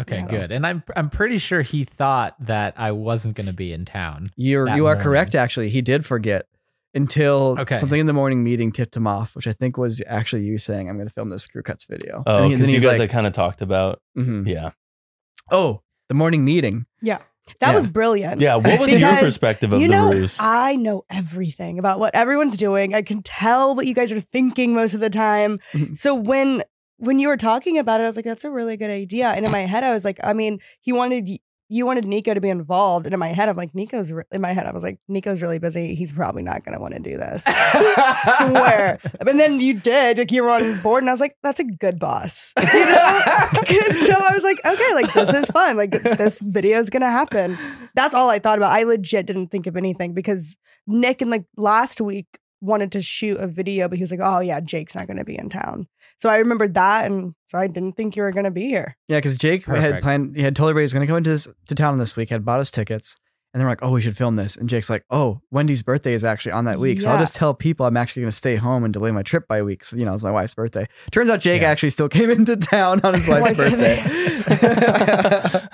[0.00, 0.26] Okay, Yeah.
[0.26, 0.52] good.
[0.52, 4.24] And I'm I'm pretty sure he thought that I wasn't going to be in town.
[4.36, 5.02] You're you are morning.
[5.04, 5.34] correct.
[5.36, 6.46] Actually, he did forget
[6.94, 7.76] until Okay.
[7.76, 10.88] something in the morning meeting tipped him off, which I think was actually you saying,
[10.88, 13.26] "I'm going to film this crew cuts video." Oh, because you guys like, had kind
[13.26, 14.00] of talked about.
[14.16, 14.70] "Mhm." Yeah.
[15.50, 17.18] "Oh, the morning meeting." Yeah.
[17.60, 17.74] That Yeah.
[17.76, 18.40] was brilliant.
[18.42, 18.56] Yeah.
[18.56, 20.36] What was your perspective of you the know, ruse?
[20.38, 22.94] I know everything about what everyone's doing.
[22.94, 25.56] I can tell what you guys are thinking most of the time.
[25.72, 25.96] Mhm.
[25.96, 26.62] so when
[27.00, 29.28] when you were talking about it, I was like, that's a really good idea.
[29.28, 32.34] And in my head, I was like, I mean, he wanted y- you wanted Niko
[32.34, 33.06] to be involved.
[33.06, 35.42] And in my head, I'm like, Niko's re- in my head, I was like, Niko's
[35.42, 35.94] really busy.
[35.94, 37.42] He's probably not gonna want to do this.
[38.38, 38.98] Swear.
[39.26, 41.64] And then you did, like you were on board, and I was like, that's a
[41.64, 42.52] good boss.
[43.68, 44.00] You know?
[44.02, 45.76] so I was like, okay, like this is fun.
[45.76, 47.58] Like this video is gonna happen.
[47.94, 48.72] That's all I thought about.
[48.72, 52.26] I legit didn't think of anything because Nick and like last week
[52.60, 55.38] wanted to shoot a video, but he was like, oh yeah, Jake's not gonna be
[55.38, 55.86] in town.
[56.18, 58.96] So I remembered that, and so I didn't think you were gonna be here.
[59.08, 60.36] Yeah, because Jake had planned.
[60.36, 62.30] He had told everybody he was going to come into this, to town this week.
[62.30, 63.16] Had bought his tickets,
[63.54, 66.24] and they're like, "Oh, we should film this." And Jake's like, "Oh, Wendy's birthday is
[66.24, 68.82] actually on that week, so I'll just tell people I'm actually going to stay home
[68.82, 69.80] and delay my trip by a week.
[69.82, 71.70] 'cause, you know, it's my wife's birthday." Turns out Jake Yeah.
[71.70, 74.02] actually still came into town on his wife's Wife's birthday.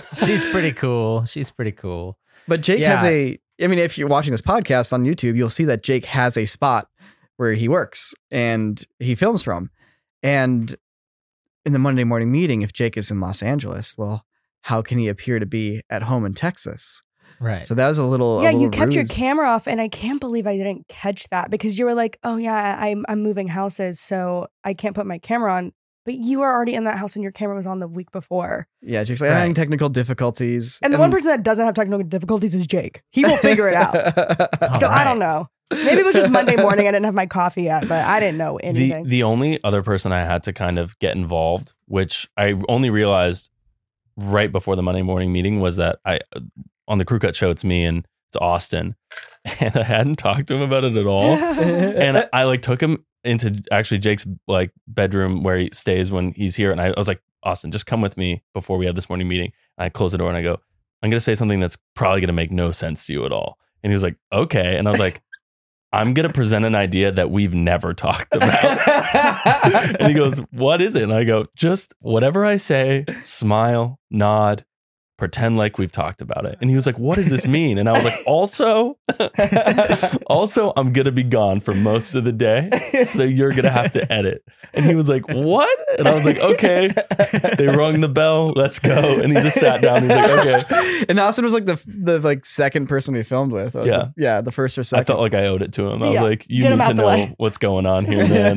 [0.27, 1.25] She's pretty cool.
[1.25, 2.18] She's pretty cool.
[2.47, 3.38] But Jake has a.
[3.62, 6.46] I mean, if you're watching this podcast on YouTube, you'll see that Jake has a
[6.46, 6.88] spot
[7.36, 9.70] where he works and he films from.
[10.22, 10.74] And
[11.64, 14.24] in the Monday morning meeting, if Jake is in Los Angeles, well,
[14.62, 17.02] how can he appear to be at home in Texas?
[17.40, 17.66] Right.
[17.66, 18.40] So that was a little.
[18.40, 21.28] a yeah, you little kept your camera off, and I can't believe I didn't catch
[21.30, 25.04] that because you were like, "Oh yeah, I'm I'm moving houses, so I can't put
[25.04, 25.72] my camera on."
[26.04, 28.66] But you were already in that house, and your camera was on the week before.
[28.82, 30.78] Yeah, Jake's like, I'm having technical difficulties.
[30.82, 33.02] And the one person that doesn't have technical difficulties is Jake.
[33.10, 33.94] He will figure it out.
[34.62, 35.48] All so I don't know.
[35.70, 36.86] Maybe it was just Monday morning.
[36.86, 39.08] I didn't have my coffee yet, but I didn't know the anything.
[39.08, 43.50] the only other person I had to kind of get involved, which I only realized
[44.16, 46.40] right before the Monday morning meeting, was that I uh,
[46.86, 48.94] on the crew cut show it's me and it's Austin,
[49.60, 51.22] and I hadn't talked to him about it at all.
[51.22, 56.32] and I, I like took him into actually Jake's like bedroom where he stays when
[56.32, 58.94] he's here, and I, I was like, Austin, just come with me before we have
[58.94, 59.52] this morning meeting.
[59.78, 60.58] And I close the door and I go,
[61.02, 63.58] I'm gonna say something that's probably gonna make no sense to you at all.
[63.82, 65.22] And he was like, okay, and I was like.
[65.92, 68.88] I'm going to present an idea that we've never talked about.
[70.00, 71.04] and he goes, What is it?
[71.04, 74.64] And I go, Just whatever I say, smile, nod,
[75.16, 76.59] pretend like we've talked about it.
[76.61, 77.79] And he was like, What does this mean?
[77.79, 78.98] And I was like, Also,
[80.27, 82.70] also, I'm going to be gone for most of the day.
[83.05, 84.44] So you're going to have to edit.
[84.72, 85.79] And he was like, What?
[85.98, 86.88] And I was like, Okay.
[87.59, 88.50] They rung the bell.
[88.50, 89.20] Let's go.
[89.20, 90.03] And he just sat down.
[90.03, 91.05] He's like, Okay.
[91.09, 93.74] and Austin was like the the like second person we filmed with.
[93.74, 93.83] Yeah.
[93.85, 94.98] the- yeah, the first or second.
[94.98, 95.07] I second.
[95.14, 96.03] felt like I owed it to him.
[96.03, 97.35] I was like, You Get need to know way.
[97.37, 98.57] what's going on here, man.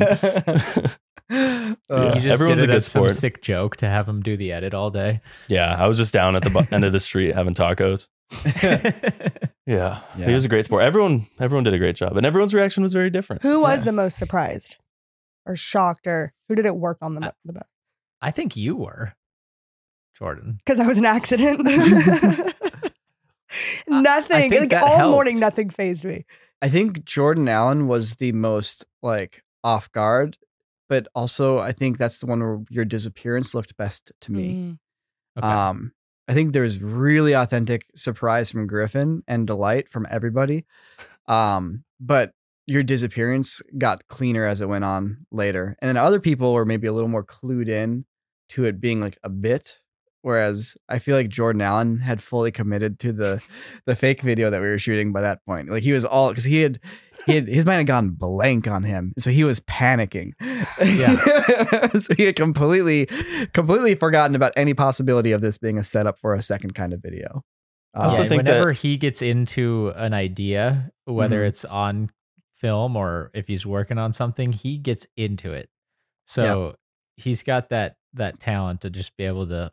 [1.29, 2.13] Uh, Yeah.
[2.15, 3.11] just everyone's did a good as some sport.
[3.17, 5.21] sick joke to have him do the edit all day.
[5.47, 8.07] Yeah, I was just down at the bu- end of the street having tacos.
[9.65, 9.99] Yeah.
[10.17, 10.25] Yeah.
[10.27, 10.83] he was a great sport.
[10.83, 13.41] Everyone, everyone did a great job, and everyone's reaction was very different.
[13.41, 13.85] who was Yeah.
[13.85, 14.77] the most surprised
[15.45, 17.65] or shocked or who did it work on the, mo- the best?
[18.21, 19.13] I think you were,
[20.17, 20.59] Jordan.
[20.59, 21.59] Because I was an accident.
[23.87, 24.49] nothing.
[24.51, 25.11] think Like all helped.
[25.11, 26.25] morning, nothing phased me.
[26.61, 30.37] I think Jordan Allen was the most like off guard,
[30.89, 34.53] but also I think that's the one where your disappearance looked best to me.
[34.53, 34.77] Mm.
[35.37, 35.47] Okay.
[35.47, 35.91] Um,
[36.27, 40.65] I think there's really authentic surprise from Griffin and delight from everybody.
[41.27, 42.33] Um, but
[42.65, 45.77] your disappearance got cleaner as it went on later.
[45.79, 48.05] And then other people were maybe a little more clued in
[48.49, 49.79] to it being like a bit.
[50.23, 53.41] Whereas I feel like Jordan Allen had fully committed to the
[53.85, 55.69] the fake video that we were shooting by that point.
[55.69, 56.79] Like he was all because he had
[57.25, 59.13] he had his mind had gone blank on him.
[59.19, 60.31] So he was panicking.
[60.83, 61.87] Yeah.
[61.99, 63.05] so he had completely
[63.53, 67.01] completely forgotten about any possibility of this being a setup for a second kind of
[67.01, 67.43] video.
[67.93, 71.47] I also Yeah, think whenever that- he gets into an idea, whether Mhm.
[71.47, 72.09] it's on
[72.55, 75.69] film or if he's working on something, he gets into it.
[76.25, 76.75] So
[77.15, 79.71] he's got that that talent to just be able to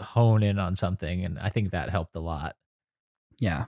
[0.00, 2.56] hone in on something, and I think that helped a lot.
[3.40, 3.66] yeah.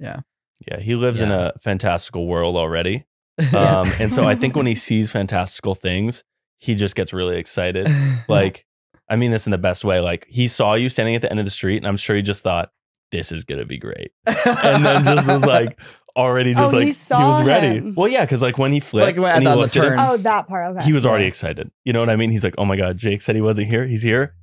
[0.00, 0.20] Yeah,
[0.66, 3.04] yeah he lives in a fantastical world already.
[3.54, 6.22] Um, and so I think when he sees fantastical things,
[6.58, 7.88] he just gets really excited.
[8.28, 8.66] Like,
[9.08, 10.00] I mean this in the best way.
[10.00, 12.22] Like, he saw you standing at the end of the street, and I'm sure he
[12.22, 12.70] just thought,
[13.10, 14.12] this is going to be great.
[14.26, 15.78] And then just was like,
[16.16, 17.78] already just Oh, like, he he, saw was ready.
[17.78, 17.94] him.
[17.96, 19.96] Well, yeah, because like when he flipped like when- and he looked at it.
[19.98, 20.76] Oh, that part.
[20.76, 20.84] Okay.
[20.86, 21.28] he was already Yeah.
[21.28, 21.70] excited.
[21.84, 22.30] You know what I mean?
[22.30, 23.86] He's like, oh my God, Jake said he wasn't here.
[23.86, 24.34] He's here.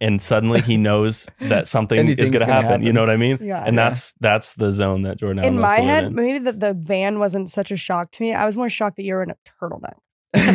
[0.00, 2.70] And suddenly he knows that something is going to happen.
[2.70, 2.86] happen.
[2.86, 3.38] You know what I mean?
[3.42, 3.64] Yeah.
[3.64, 3.88] And Yeah.
[3.88, 6.14] that's that's the zone that Jordan in my head, in.
[6.14, 8.32] maybe the, the van wasn't such a shock to me.
[8.32, 9.98] I was more shocked that you were in a turtleneck
[10.32, 10.42] in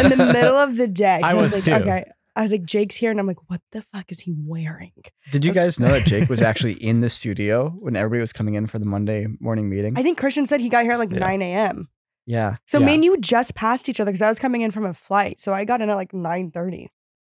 [0.12, 1.18] in the middle of the day.
[1.22, 1.72] 'cause I was like, too.
[1.72, 2.04] Okay.
[2.36, 4.92] I was like, Jake's here, and I'm like, what the fuck is he wearing?
[5.32, 8.54] Did you guys know that Jake was actually in the studio when everybody was coming
[8.54, 9.98] in for the Monday morning meeting?
[9.98, 11.18] I think Christian said he got here at like Yeah.
[11.18, 11.88] 9 a.m.
[12.26, 12.56] yeah.
[12.66, 12.86] So yeah.
[12.86, 15.40] me and you just passed each other because I was coming in from a flight.
[15.40, 16.86] So I got in at like 9:30.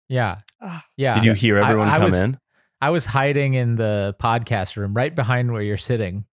[0.09, 0.38] Yeah,
[0.97, 1.14] yeah.
[1.17, 2.38] Did you hear everyone I come was- in?
[2.81, 6.27] I was hiding in the podcast room, right behind where you're sitting.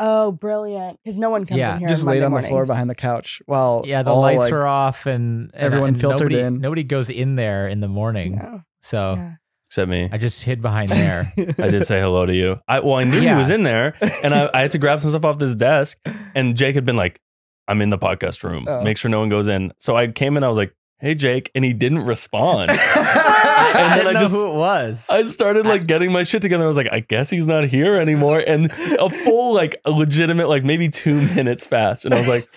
[0.00, 0.98] Oh, brilliant!
[1.04, 1.88] Because no one comes Yeah, in here.
[1.88, 4.40] just on laid Monday on the floor behind the couch while Yeah, the all, lights
[4.40, 6.60] like, were off, and, and everyone and filtered nobody, in.
[6.60, 8.58] Nobody goes in there in the morning, Yeah.
[8.82, 9.32] so Yeah.
[9.70, 10.08] Except me.
[10.12, 11.32] I just hid behind there.
[11.58, 12.58] I did say hello to you.
[12.66, 15.10] I well, I knew he was in there, and I, I had to grab some
[15.10, 15.96] stuff off this desk.
[16.34, 17.20] And Jake had been like,
[17.68, 18.66] "I'm in the podcast room.
[18.68, 18.82] Oh.
[18.82, 20.42] Make sure no one goes in." So I came in.
[20.42, 22.70] I was like, "Hey, Jake," and he didn't respond.
[22.74, 25.08] I then didn't I know just- who it was.
[25.10, 26.64] I started like getting my shit together.
[26.64, 28.42] I was like, I guess he's not here anymore.
[28.46, 32.04] And a full, like, a legitimate, like maybe two minutes fast.
[32.04, 32.48] And I was like,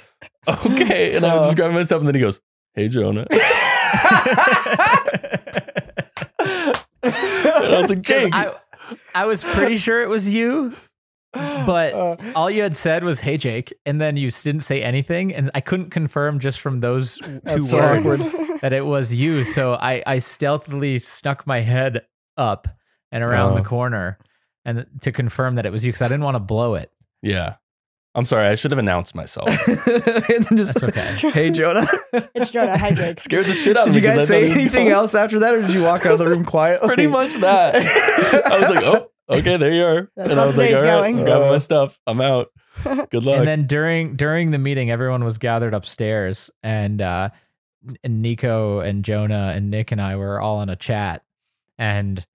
[0.47, 1.15] okay.
[1.15, 1.55] And I was just oh.
[1.55, 1.99] grabbing myself.
[2.01, 2.41] And then he goes,
[2.73, 3.25] Hey, Jonah.
[3.31, 3.41] and
[7.03, 8.33] I was like, Jake.
[8.35, 8.53] I,
[9.15, 10.73] I was pretty sure it was you,
[11.65, 15.33] but Uh, all you had said was "Hey, Jake," and then you didn't say anything,
[15.33, 18.59] and I couldn't confirm just from those two so words awkward.
[18.61, 19.43] that it was you.
[19.43, 22.01] So I, I stealthily snuck my head
[22.37, 22.67] up
[23.11, 23.65] and around the Oh.
[23.65, 24.17] corner,
[24.65, 26.91] and to confirm that it was you because I didn't want to blow it.
[27.21, 27.55] yeah.
[28.15, 28.47] I'm sorry.
[28.47, 29.47] I should have announced myself.
[30.55, 31.15] just, That's okay.
[31.33, 31.85] hey, Jonah.
[32.33, 32.75] It's Jonah.
[32.75, 33.19] Hi, Jake.
[33.19, 34.09] Scared the shit out of Did me.
[34.09, 36.17] you 'cause I guys say anything else after that, or did you walk out of
[36.19, 36.87] the room quietly?
[36.87, 37.75] Pretty much that.
[37.75, 40.11] I was like, oh, okay, there you are.
[40.15, 41.17] That's and I was like, all today's right, going.
[41.19, 41.59] I'm grabbing my Uh.
[41.59, 41.99] stuff.
[42.07, 42.47] I'm out.
[43.09, 43.39] Good luck.
[43.39, 47.29] And then during during the meeting, everyone was gathered upstairs, and uh,
[48.03, 51.23] and Niko and Jonah and Nick and I were all on a chat,
[51.77, 52.25] and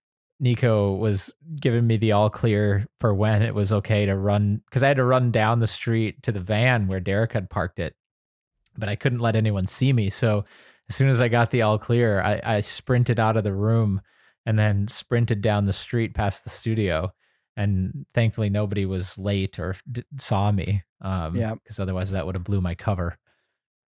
[0.43, 4.83] Niko was giving me the all clear for when it was okay to run because
[4.83, 7.95] I had to run down the street to the van where Derek had parked it,
[8.77, 10.11] but I couldn't let anyone see me.
[10.11, 10.45] So
[10.89, 14.01] as soon as I got the all clear, I, I sprinted out of the room
[14.47, 17.13] and then sprinted down the street past the studio.
[17.57, 20.83] And thankfully, nobody was late or d- saw me.
[21.03, 21.59] Um, Yep.
[21.63, 23.19] because otherwise, that would have blew my cover.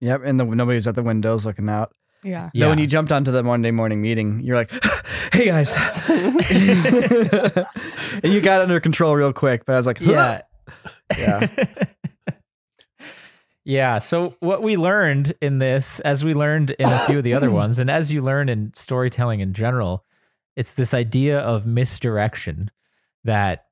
[0.01, 1.91] Yep, and the, nobody was at the windows looking out.
[2.23, 2.49] Yeah.
[2.53, 4.71] Then when you jumped onto the Monday morning meeting, you're like,
[5.33, 5.71] "Hey guys,"
[6.09, 7.63] and
[8.33, 9.65] you got under control real quick.
[9.65, 10.41] But I was like, yeah
[11.17, 11.47] Yeah.
[13.63, 17.33] yeah so what we learned in this as we learned in a few of the
[17.33, 20.03] other ones and as you learn in storytelling in general
[20.57, 22.69] it's this idea of misdirection
[23.23, 23.67] that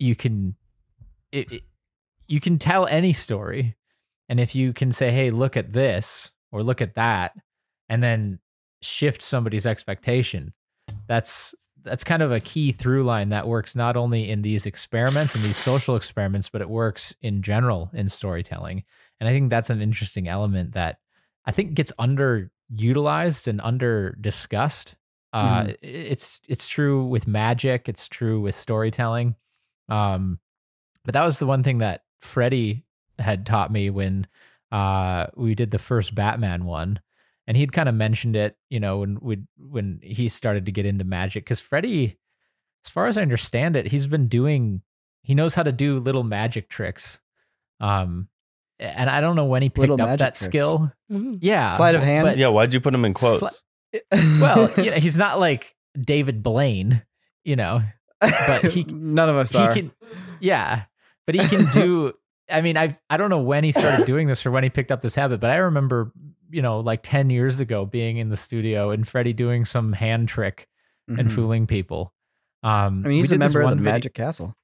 [0.00, 0.56] you can
[1.30, 1.62] it, it-
[2.26, 3.76] you can tell any story.
[4.28, 7.32] And if you can say hey look at this or look at that
[7.88, 8.38] and then
[8.82, 10.52] shift somebody's expectation
[11.06, 15.34] that's that's kind of a key through line that works not only in these experiments
[15.34, 18.82] and these social experiments but it works in general in storytelling.
[19.18, 20.98] And i think that's an interesting element that
[21.46, 24.94] i think gets underutilized and under discussed
[25.32, 29.34] uh i- it's it's true with magic it's true with storytelling
[29.88, 30.38] um
[31.04, 32.84] but that was the one thing that freddie
[33.18, 34.26] had taught me when
[34.72, 37.00] uh we did the first batman one
[37.46, 40.86] and he'd kind of mentioned it, you know, when we when he started to get
[40.86, 41.42] into magic.
[41.44, 42.16] Because Freddie,
[42.84, 44.82] as far as I understand it, he's been doing.
[45.24, 47.18] He knows how to do little magic tricks,
[47.80, 48.28] um,
[48.78, 50.44] and I don't know when he picked Little up that tricks.
[50.44, 50.92] skill.
[51.10, 51.38] Mhm.
[51.42, 52.24] Yeah, Sleight of hand?
[52.24, 53.42] but- yeah, why'd you put him in quotes?
[53.42, 53.62] Sli-
[54.12, 57.02] well, you know, he's not like David Blaine,
[57.44, 57.82] you know.
[58.20, 59.72] But he- none of us he are.
[59.72, 59.90] can
[60.40, 60.82] yeah
[61.26, 62.12] but he can do
[62.50, 64.90] i mean i i don't know when he started doing this or when he picked
[64.92, 66.12] up this habit but i remember
[66.50, 70.28] you know like 10 years ago being in the studio and freddie doing some hand
[70.28, 70.66] trick
[71.08, 71.32] and Mhm.
[71.32, 72.12] fooling people
[72.62, 74.54] um I mean, he's a member of the one vid- Magic Castle.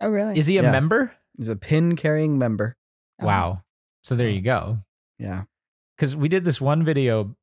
[0.00, 0.38] Oh, really?
[0.38, 0.70] is he a Yeah.
[0.70, 2.76] member He's a pin carrying member.
[3.20, 3.26] Oh.
[3.26, 3.62] wow
[4.02, 4.78] so there you go
[5.18, 5.44] Yeah.
[5.96, 7.34] because we did this one video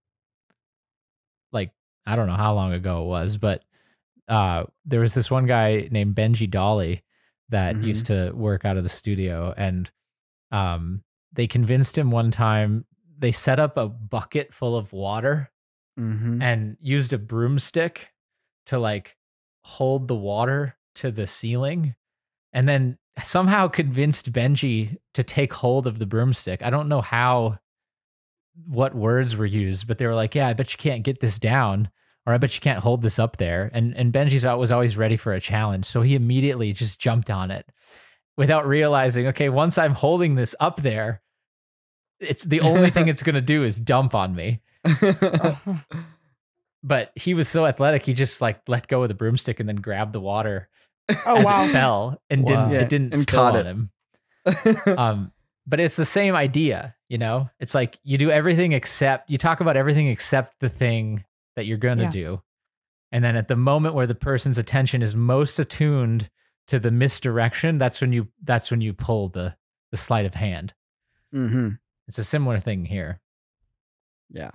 [1.51, 1.71] like
[2.05, 3.63] i don't know how long ago it was but
[4.27, 7.03] uh there was this one guy named benji dolly
[7.49, 7.83] that Mhm.
[7.83, 9.89] used to work out of the studio and
[10.51, 12.85] um they convinced him one time
[13.17, 15.49] they set up a bucket full of water
[15.99, 16.41] Mm-hmm.
[16.41, 18.07] and used a broomstick
[18.67, 19.17] to like
[19.63, 21.93] hold the water to the ceiling
[22.53, 26.61] and then somehow convinced Benji to take hold of the broomstick.
[26.63, 27.59] I don't know how
[28.67, 31.37] what words were used, but they were like, "Yeah, I bet you can't get this
[31.39, 31.89] down."
[32.25, 33.71] Or I bet you can't hold this up there.
[33.73, 35.85] And and Benji's out was always ready for a challenge.
[35.85, 37.65] So he immediately just jumped on it
[38.37, 41.21] without realizing, okay, once I'm holding this up there,
[42.19, 44.61] it's the only thing it's gonna do is dump on me
[46.83, 49.75] but he was so athletic he just like let go of the broomstick and then
[49.77, 50.69] grabbed the water
[51.25, 51.63] Oh, as wow.
[51.65, 52.47] it fell and Wow.
[52.47, 53.89] didn't Yeah, it didn't and spill caught on
[54.45, 54.85] it.
[54.85, 55.31] him um
[55.65, 59.59] but it's the same idea you know it's like you do everything except you talk
[59.59, 61.23] about everything except the thing
[61.55, 62.11] that you're gonna Yeah.
[62.11, 62.41] do
[63.11, 66.29] and then at the moment where the person's attention is most attuned
[66.67, 69.55] to the misdirection that's when you that's when you pull the
[69.91, 70.73] the sleight of hand
[71.33, 71.69] mm-hmm.
[72.07, 73.19] it's a similar thing here
[74.29, 74.51] Yeah.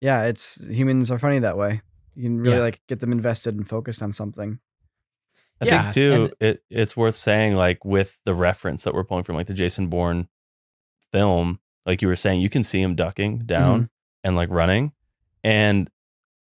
[0.00, 1.80] Yeah, it's humans are funny that way.
[2.16, 2.62] You can really Yeah.
[2.62, 4.58] like get them invested and focused on something.
[5.60, 9.04] I Yeah, think too, and- it it's worth saying like with the reference that we're
[9.04, 10.28] pulling from like the Jason Bourne
[11.12, 13.90] film, like you were saying, you can see him ducking down
[14.24, 14.92] and like running.
[15.44, 15.88] And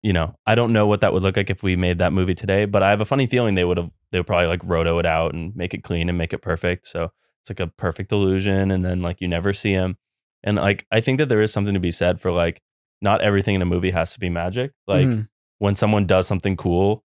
[0.02, 2.34] you know, I don't know what that would look like if we made that movie
[2.34, 4.98] today, but I have a funny feeling they would have they would probably like roto
[5.00, 6.86] it out and make it clean and make it perfect.
[6.86, 7.10] So
[7.42, 9.96] it's like a perfect illusion and then like you never see him.
[10.44, 12.62] And like I think that there is something to be said for like
[13.02, 14.70] not everything in a movie has to be magic.
[14.86, 15.28] Like Mhm.
[15.58, 17.02] when someone does something cool,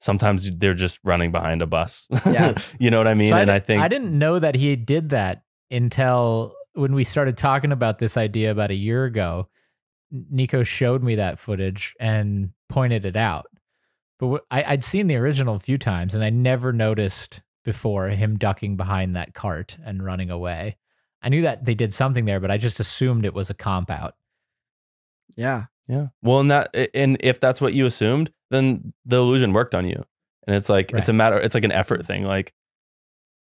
[0.00, 2.06] sometimes they're just running behind a bus.
[2.24, 2.54] Yeah.
[2.78, 3.28] you know what I mean?
[3.28, 7.04] So and di- I think I didn't know that he did that until when we
[7.04, 9.48] started talking about this idea about a year ago.
[10.32, 13.46] Niko showed me that footage and pointed it out.
[14.18, 18.08] But wh- I, I'd seen the original a few times and I never noticed before
[18.08, 20.78] him ducking behind that cart and running away.
[21.20, 23.90] I knew that they did something there, but I just assumed it was a comp
[23.90, 24.14] out.
[25.36, 25.64] Yeah.
[25.88, 26.06] Yeah.
[26.22, 30.04] Well, and that and if that's what you assumed, then the illusion worked on you.
[30.46, 32.24] And it's like it's a matter it's like an effort thing.
[32.24, 32.54] Like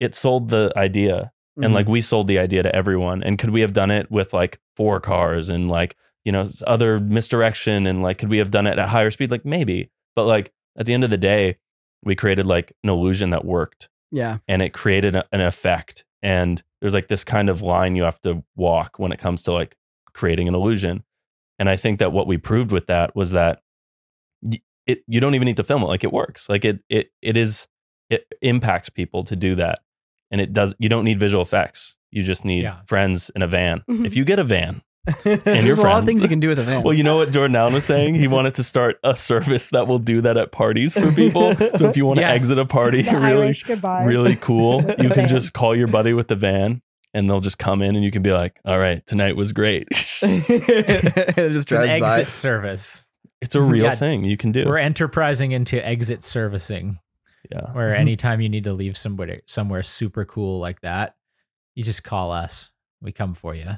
[0.01, 1.90] it sold the idea and like Mhm.
[1.90, 3.23] we sold the idea to everyone.
[3.23, 6.99] And could we have done it with like four cars and like, you know, other
[6.99, 9.31] misdirection and like could we have done it at higher speed?
[9.31, 9.90] Like maybe.
[10.14, 11.57] But like at the end of the day,
[12.05, 14.38] we created like an illusion that worked yeah.
[14.47, 18.21] and it created a, an effect and there's like this kind of line you have
[18.21, 19.77] to walk when it comes to like
[20.12, 21.03] creating an illusion
[21.59, 23.61] and i think that what we proved with that was that
[24.42, 27.11] y- it you don't even need to film it like it works like it it
[27.23, 27.66] it is
[28.09, 29.81] it impacts people to do that
[30.31, 32.77] and it does you don't need visual effects you just need Yeah.
[32.87, 34.07] friends in a van Mhm.
[34.07, 34.83] if you get a van
[35.25, 36.83] There's your a lot of things you can do with a van.
[36.83, 39.87] well you know what jordan allen was saying he wanted to start a service that
[39.87, 42.43] will do that at parties for people so if you want to Yes.
[42.43, 43.55] exit a party The really
[44.07, 44.83] really cool.
[44.99, 46.83] You can just call your buddy with the van
[47.15, 49.87] and they'll just come in and you can be like, all right, tonight was great.
[50.23, 52.19] it just It's an drives by.
[52.21, 53.05] exit service.
[53.41, 53.95] it's a real Yeah.
[53.95, 54.65] thing you can do.
[54.67, 56.99] We're enterprising into exit servicing.
[57.51, 57.71] Yeah.
[57.73, 61.17] where anytime you need to leave somebody somewhere super cool like that,
[61.75, 62.71] you just call us.
[63.03, 63.73] We come for you.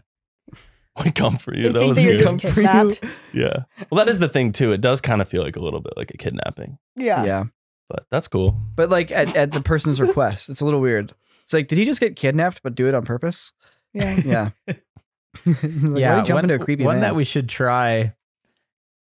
[1.04, 1.72] We come for you.
[1.72, 2.54] They That was that you're just Come for you.
[2.66, 3.00] kidnapped.
[3.32, 3.64] Yeah.
[3.90, 4.72] Well, that is the thing too.
[4.72, 7.24] It does kind of feel like a little bit like a kidnapping, Yeah.
[7.24, 7.44] Yeah.
[7.88, 8.56] but that's cool.
[8.74, 10.48] But like at, at the person's request.
[10.48, 11.14] It's a little weird.
[11.44, 13.52] It's like, did he just get kidnapped but do it on purpose?
[13.94, 14.20] Yeah.
[14.24, 14.48] Yeah.
[14.66, 15.56] like,
[15.94, 17.02] yeah, jump one, into a creepy one van?
[17.02, 18.14] that we should try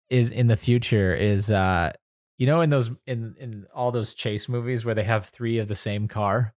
[0.09, 1.91] is in the future is uh
[2.37, 5.67] you know in those in in all those chase movies where they have three of
[5.67, 6.53] the same car,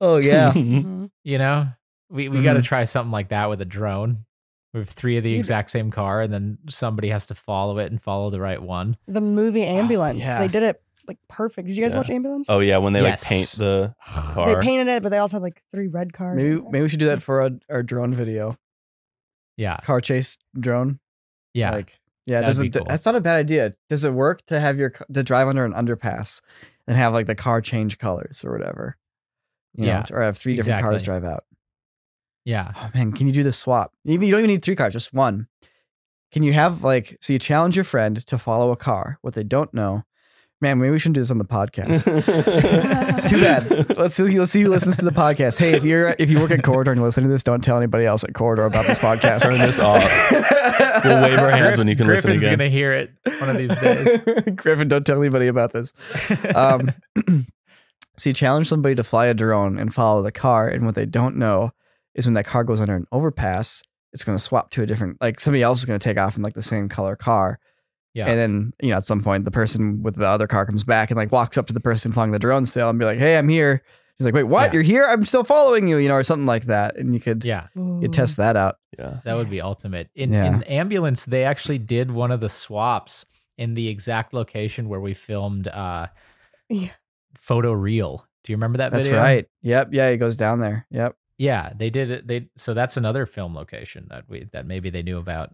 [0.00, 0.52] Oh yeah.
[0.54, 1.10] Mhm.
[1.24, 1.68] you know?
[2.10, 4.24] We we got to try something like that with a drone.
[4.74, 7.90] With three of the You'd- exact same car and then somebody has to follow it
[7.90, 8.96] and follow the right one.
[9.08, 10.20] The movie Ambulance.
[10.20, 10.38] yeah.
[10.38, 11.66] They did it like perfect.
[11.68, 11.98] Did you guys Yeah.
[11.98, 12.50] watch Ambulance?
[12.50, 14.54] oh yeah, when they like paint the car.
[14.54, 16.42] They painted it, but they also had like three red cars.
[16.42, 18.58] maybe maybe we should do that for our, our drone video.
[19.56, 19.78] Yeah.
[19.78, 20.98] Car chase drone.
[21.54, 21.70] Yeah.
[21.70, 22.86] Like yeah, That'd does be it, cool.
[22.86, 23.72] that's not a bad idea.
[23.88, 26.40] Does it work to have your to drive under an underpass
[26.86, 28.96] and have like the car change colors or whatever?
[29.74, 31.44] You Yeah, know, or have three different cars drive out.
[32.44, 32.72] yeah.
[32.76, 33.94] Oh man, can you do the swap?
[34.04, 35.48] Even you don't even need three cars, just one.
[36.32, 39.44] Can you have like so you challenge your friend to follow a car, what they
[39.44, 40.04] don't know,
[40.62, 42.04] Man, maybe we shouldn't do this on the podcast.
[43.28, 43.98] Too bad.
[43.98, 45.58] Let's see, let's see who listens to the podcast.
[45.58, 47.76] Hey, if you're if you work at Corridor and you're listening to this, don't tell
[47.76, 49.42] anybody else at Corridor about this podcast.
[49.42, 50.02] Turn this off.
[51.04, 52.40] We'll wave our hands when you can listen again.
[52.40, 52.58] Griffin's again.
[52.58, 54.54] gonna hear it one of these days.
[54.56, 55.92] Griffin, don't tell anybody about this.
[56.54, 56.90] Um,
[58.16, 61.06] so you challenge somebody to fly a drone and follow the car, and what they
[61.06, 61.72] don't know
[62.14, 63.82] is when that car goes under an overpass,
[64.14, 66.36] it's going to swap to a different, like somebody else is going to take off
[66.36, 67.58] in like the same color car,
[68.16, 68.28] Yeah.
[68.28, 71.10] and then you know at some point the person with the other car comes back
[71.10, 73.36] and like walks up to the person flying the drone still and be like, "Hey,
[73.36, 73.82] I'm here."
[74.18, 74.68] He's like, "Wait, what?
[74.68, 74.72] Yeah.
[74.72, 75.04] You're here?
[75.04, 77.66] I'm still following you," you know, or something like that, and you could yeah.
[77.74, 78.78] you test that out.
[78.98, 79.20] yeah.
[79.24, 80.08] That would be ultimate.
[80.14, 80.46] In Yeah.
[80.46, 83.26] in ambulance, they actually did one of the swaps
[83.58, 86.06] in the exact location where we filmed uh
[86.70, 86.92] Yeah.
[87.36, 88.26] photo reel.
[88.44, 89.20] Do you remember that That's video?
[89.20, 89.46] right.
[89.62, 89.88] Yep.
[89.92, 90.86] Yeah, he goes down there.
[90.90, 91.16] Yep.
[91.38, 92.26] Yeah, they did it.
[92.26, 95.52] They so that's another film location that we that maybe they knew about.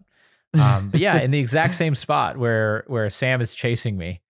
[0.53, 4.21] Um, but yeah, in the exact same spot where where Sam is chasing me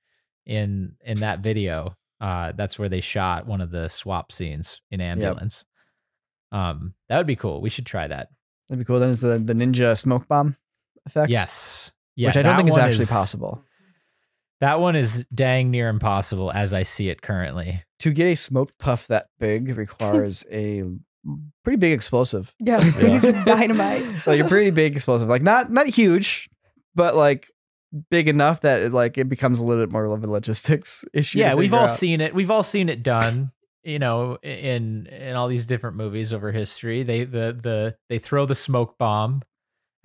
[0.45, 5.01] in in that video, uh, that's where they shot one of the swap scenes in
[5.01, 5.65] ambulance.
[6.51, 7.61] Um, that would be cool.
[7.61, 8.29] We should try that.
[8.69, 8.99] That'd be cool.
[8.99, 10.55] Then it's the, the ninja smoke bomb
[11.05, 11.29] effect.
[11.29, 11.91] Yes.
[12.15, 13.63] Yeah, which I don't think is actually possible.
[14.61, 17.83] That one is dang near impossible as I see it currently.
[17.99, 20.83] To get a smoke puff that big requires a
[21.63, 22.53] pretty big explosive.
[22.59, 23.19] Yeah, Yeah.
[23.21, 24.05] it's dynamite.
[24.27, 25.27] Like a pretty big explosive.
[25.29, 26.49] Like not not huge,
[26.95, 27.49] but like
[28.09, 31.39] big enough that it, like it becomes a little bit more of a logistics issue.
[31.39, 31.87] yeah, we've all out.
[31.91, 32.33] seen it.
[32.33, 33.51] We've all seen it done.
[33.85, 38.45] You know, in in all these different movies over history, they the the they throw
[38.45, 39.43] the smoke bomb,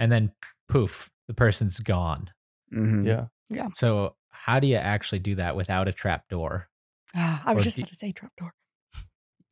[0.01, 0.33] and then
[0.69, 2.31] poof, the person's gone.
[2.75, 3.07] Mhm.
[3.51, 3.69] Yeah.
[3.75, 6.69] So how do you actually do that without a trap door?
[7.15, 8.47] Ah, I was Or just about to say trapdoor.
[8.47, 8.68] You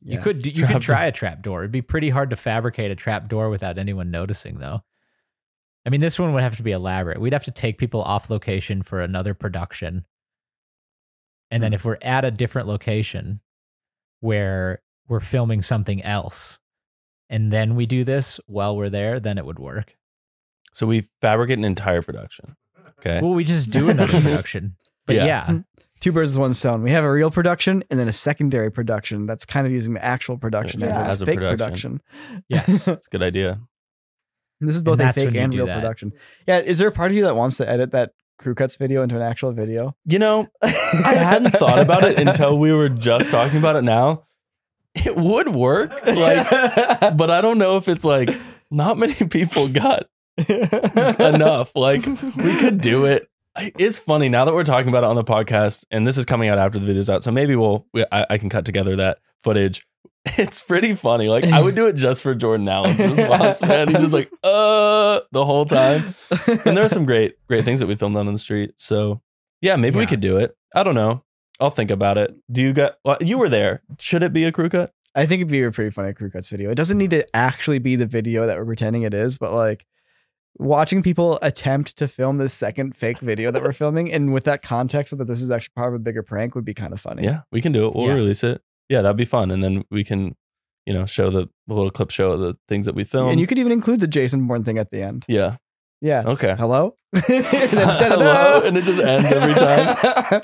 [0.02, 0.20] Yeah.
[0.22, 1.62] could do- you Trap could try a trap door.
[1.62, 4.82] It'd be pretty hard to fabricate a trap door without anyone noticing, though.
[5.84, 7.20] I mean, this one would have to be elaborate.
[7.20, 10.04] We'd have to take people off location for another production,
[11.50, 11.62] and Hmm.
[11.62, 13.40] then if we're at a different location
[14.20, 16.58] where we're filming something else,
[17.30, 19.96] and then we do this while we're there, then it would work.
[20.72, 22.56] So we fabricate an entire production.
[22.98, 23.20] Okay.
[23.20, 24.76] Well, we just do another production.
[25.04, 25.26] But Yeah.
[25.26, 25.58] yeah,
[26.06, 26.84] Two birds with one stone.
[26.84, 30.04] We have a real production and then a secondary production that's kind of using the
[30.04, 31.02] actual production Yeah.
[31.02, 31.98] as, As a fake production.
[31.98, 32.44] production.
[32.48, 32.68] yes.
[32.86, 33.58] it's a good idea.
[34.60, 35.74] This is both a fake and real that.
[35.74, 36.12] production.
[36.46, 36.60] Yeah.
[36.60, 39.16] Is there a part of you that wants to edit that crew cuts video into
[39.16, 39.96] an actual video?
[40.04, 40.68] You know, I
[41.16, 44.26] hadn't thought about it until we were just talking about it now.
[44.94, 45.90] It would work.
[46.06, 46.48] Like,
[47.16, 48.30] but I don't know if it's like
[48.70, 50.04] not many people got
[50.48, 51.72] enough.
[51.74, 53.28] Like we could do it.
[53.58, 56.48] It's funny now that we're talking about it on the podcast, and this is coming
[56.48, 57.22] out after the video's out.
[57.24, 59.86] So maybe we'll we, I, I can cut together that footage.
[60.38, 61.28] It's pretty funny.
[61.28, 63.86] Like I would do it just for Jordan Allen's response, man.
[63.86, 66.16] He's just like, uh, the whole time.
[66.48, 68.72] And there are some great, great things that we filmed on the street.
[68.76, 69.22] So
[69.60, 70.56] yeah, maybe we could do it.
[70.74, 71.22] I don't know.
[71.60, 72.34] I'll think about it.
[72.50, 72.96] Do you got?
[73.04, 73.82] Well, you were there.
[74.00, 74.92] Should it be a crew cut?
[75.14, 76.70] I think it'd be a pretty funny crew cuts video.
[76.70, 79.86] It doesn't need to actually be the video that we're pretending it is, but like
[80.58, 84.62] watching people attempt to film this second fake video that we're filming and with that
[84.62, 87.24] context that this is actually part of a bigger prank would be kind of funny.
[87.24, 87.94] Yeah, we can do it.
[87.94, 88.14] We'll Yeah.
[88.14, 88.62] release it.
[88.88, 89.50] Yeah, that'd be fun.
[89.50, 90.34] And then we can,
[90.86, 93.32] you know, show the, the little clip show of the things that we filmed.
[93.32, 95.24] And you could even include the Jason Bourne thing at the end.
[95.28, 95.56] yeah.
[96.02, 96.24] Yeah.
[96.26, 96.54] Okay.
[96.58, 96.94] Hello?
[97.14, 100.42] And Hello, and it just ends every time.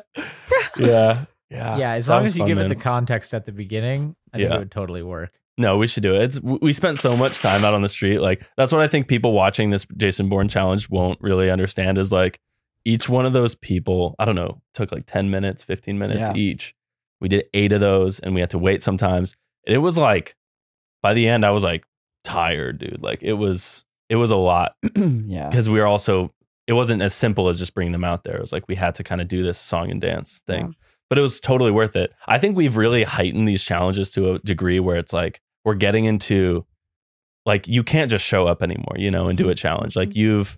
[0.78, 1.24] Yeah.
[1.50, 1.76] Yeah.
[1.76, 4.38] yeah, as That long as you fun, give it the context at the beginning, I
[4.38, 4.56] think Yeah.
[4.56, 5.30] it would totally work.
[5.62, 6.22] No, we should do it.
[6.22, 8.18] It's we spent so much time out on the street.
[8.18, 12.10] Like that's what I think people watching this Jason Bourne challenge won't really understand is
[12.12, 12.38] like
[12.84, 16.34] each one of those people, I don't know, took like 10 minutes, 15 minutes Yeah.
[16.34, 16.74] each.
[17.20, 19.36] We did 8 of those and we had to wait sometimes.
[19.66, 20.34] And it was like
[21.02, 21.84] by the end I was like
[22.24, 23.00] tired, dude.
[23.02, 25.48] Like it was it was a lot yeah.
[25.48, 26.32] because we were also
[26.66, 28.36] it wasn't as simple as just bringing them out there.
[28.36, 30.66] It was like we had to kind of do this song and dance thing.
[30.66, 30.72] Yeah.
[31.08, 32.12] But it was totally worth it.
[32.26, 36.04] I think we've really heightened these challenges to a degree where it's like we're getting
[36.04, 36.64] into
[37.44, 39.96] like you can't just show up anymore, you know, and do a challenge.
[39.96, 40.56] Like you've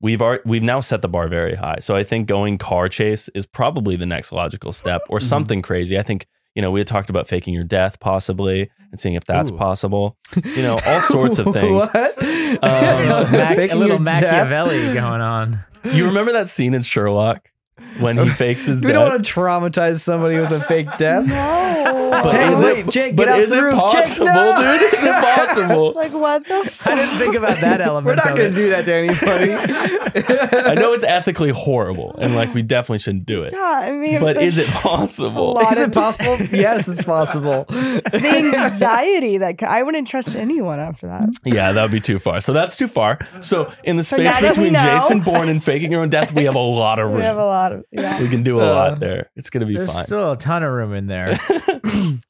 [0.00, 1.78] we've already, we've now set the bar very high.
[1.80, 5.22] So I think going car chase is probably the next logical step or Mhm.
[5.22, 5.98] something crazy.
[5.98, 9.24] I think you know, we had talked about faking your death possibly and seeing if
[9.24, 9.56] that's Ooh.
[9.56, 10.16] possible.
[10.36, 11.88] You know, all sorts of things.
[11.92, 12.18] what?
[12.22, 12.22] Um,
[12.62, 14.22] a, Mac- a little your death?
[14.22, 15.64] Machiavelli going on.
[15.92, 17.50] You remember that scene in Sherlock
[17.98, 19.00] when he fakes his We death?
[19.00, 21.26] don't want to traumatize somebody with a fake death.
[21.26, 22.10] No.
[22.22, 23.74] But Hey, is wait, it, Jake, but get off is the it roof.
[23.74, 24.78] Jake, possible, no!
[24.78, 24.94] dude?
[24.94, 25.92] Is it possible?
[25.96, 26.72] like what the?
[26.84, 28.06] I didn't think about that element.
[28.06, 29.52] We're not going to do that to anybody.
[30.70, 33.52] I know it's ethically horrible, and like we definitely shouldn't do it.
[33.52, 35.58] yeah, I mean, But is it possible?
[35.58, 36.36] Is it possible?
[36.52, 37.64] yes, it's possible.
[37.68, 41.28] the anxiety that I wouldn't trust anyone after that.
[41.44, 42.40] Yeah, that would be too far.
[42.40, 43.18] So that's too far.
[43.40, 46.32] So in the space now that we between Jason Bourne and faking your own death,
[46.32, 47.16] we have a lot of room.
[47.18, 48.20] We have a lot lot of yeah.
[48.22, 49.30] We can do a Uh, lot there.
[49.36, 50.06] It's gonna be There's fine.
[50.06, 51.38] still a ton of room in there.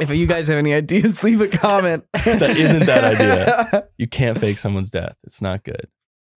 [0.00, 2.04] If you guys have any ideas, leave a comment.
[2.12, 3.88] That isn't that idea.
[3.98, 5.16] you can't fake someone's death.
[5.24, 5.86] It's not good.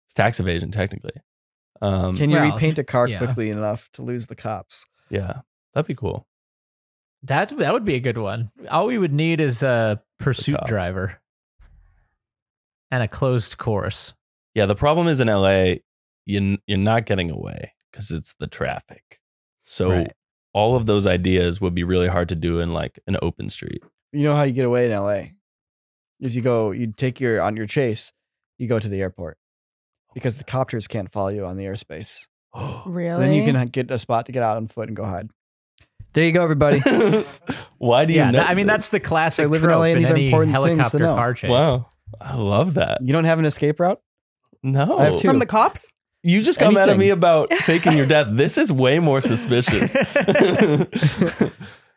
[0.05, 1.13] It's tax evasion technically.
[1.81, 3.17] Um, Can you Well, repaint a car yeah.
[3.17, 4.85] quickly enough to lose the cops?
[5.09, 5.41] yeah,
[5.73, 6.27] that'd be cool.
[7.23, 8.51] That that would be a good one.
[8.69, 10.69] All we would need is a pursuit cops.
[10.69, 11.19] driver
[12.91, 14.13] and a closed course.
[14.53, 15.75] Yeah, the problem is in LA,
[16.25, 19.19] you you're not getting away because it's the traffic.
[19.63, 20.13] So Right.
[20.53, 23.83] all of those ideas would be really hard to do in like an open street.
[24.11, 25.31] You know how you get away in LA?
[26.19, 28.13] Is you go, you take your on your chase,
[28.59, 29.37] you go to the airport
[30.13, 32.27] because the copters can't follow you on the airspace.
[32.85, 33.13] Really?
[33.13, 35.29] So then you can get a spot to get out on foot and go hide.
[36.13, 36.79] There you go, everybody.
[37.77, 38.39] Why do you Yeah, know?
[38.39, 40.27] that- I mean that's the classic I live in LA and in these are any
[40.27, 41.15] important things to helicopter know.
[41.15, 41.49] car chase.
[41.49, 41.87] Wow,
[42.21, 42.99] I love that.
[43.01, 43.99] you don't have an escape route?
[44.63, 45.27] No, I have two.
[45.27, 45.87] from the cops.
[46.23, 48.27] You just got mad at me about faking your death.
[48.31, 49.95] This is way more suspicious.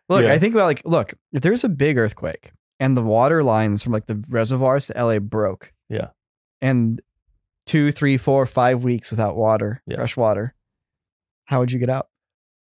[0.09, 0.33] Look, Yeah.
[0.33, 3.93] I think about like, look, if there's a big earthquake and the water lines from
[3.93, 5.73] like the reservoirs to LA broke.
[5.89, 6.09] Yeah.
[6.61, 7.01] And
[7.66, 9.97] two, three, four, five weeks without water, Yeah.
[9.97, 10.55] fresh water.
[11.47, 12.09] How would you get out?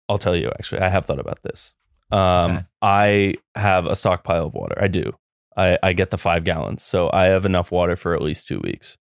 [0.07, 0.47] I'll tell you.
[0.59, 1.73] Actually, I have thought about this.
[2.11, 2.19] Um,
[2.51, 2.65] Okay.
[2.81, 4.75] I have a stockpile of water.
[4.81, 5.13] I do.
[5.57, 8.59] I, I get the five gallons, so I have enough water for at least two
[8.63, 8.97] weeks.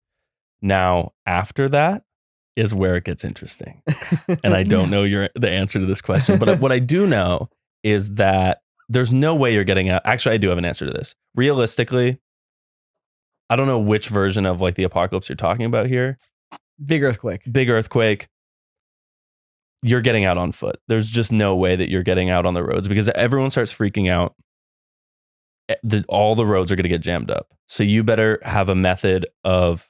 [0.62, 2.03] Now, after that
[2.56, 3.82] is where it gets interesting,
[4.44, 7.48] and I don't know your the answer to this question, but what I do know
[7.82, 10.02] is that there's no way you're getting out.
[10.04, 11.14] Actually, I do have an answer to this.
[11.34, 12.18] Realistically,
[13.50, 16.18] I don't know which version of like the apocalypse you're talking about here.
[16.84, 17.42] Big earthquake.
[17.50, 18.28] big earthquake,
[19.82, 20.76] you're getting out on foot.
[20.88, 24.10] There's just no way that you're getting out on the roads because everyone starts freaking
[24.10, 24.34] out.
[25.68, 27.48] Eh, The, all the roads are going to get jammed up.
[27.68, 29.86] So you better have a method of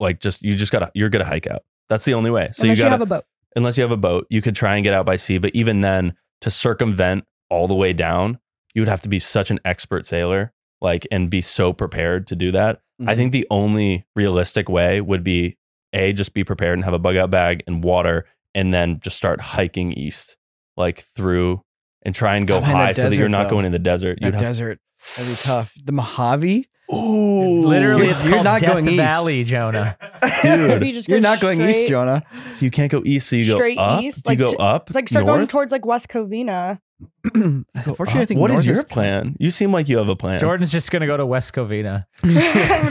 [0.00, 1.62] like just you just gotta you're gonna hike out.
[1.88, 2.50] That's the only way.
[2.52, 3.24] So Unless you you, gotta have a boat.
[3.56, 5.38] unless you have a boat, you could try and get out by sea.
[5.38, 8.38] But even then, to circumvent all the way down,
[8.74, 12.36] you would have to be such an expert sailor, like, and be so prepared to
[12.36, 12.80] do that.
[13.00, 13.16] I mm-hmm.
[13.16, 15.56] think the only realistic way would be
[15.92, 19.16] a just be prepared and have a bug out bag and water, and then just
[19.16, 20.36] start hiking east,
[20.76, 21.62] like through,
[22.02, 23.50] and try and go Oh, man, high so that you're not though.
[23.50, 24.18] going in the desert.
[24.20, 24.78] You'd desert.
[25.16, 25.72] That'd be tough.
[25.82, 26.66] The Mojave?
[26.92, 28.96] Ooh, Literally, You're- it's you're called not Death going east.
[28.96, 29.96] Valley, Jonah.
[30.42, 32.22] Dude, you you're not going east, Jonah.
[32.54, 33.28] So you can't go east.
[33.28, 34.02] So you go Straight up.
[34.02, 34.88] east, Do you go to- up?
[34.90, 36.78] It's like start going towards like West Covina.
[37.34, 39.36] Unfortunately, I think what is north your plan?
[39.38, 40.40] You seem like you have a plan.
[40.40, 42.06] Jordan's just gonna go to West Covina.
[42.24, 42.30] I'm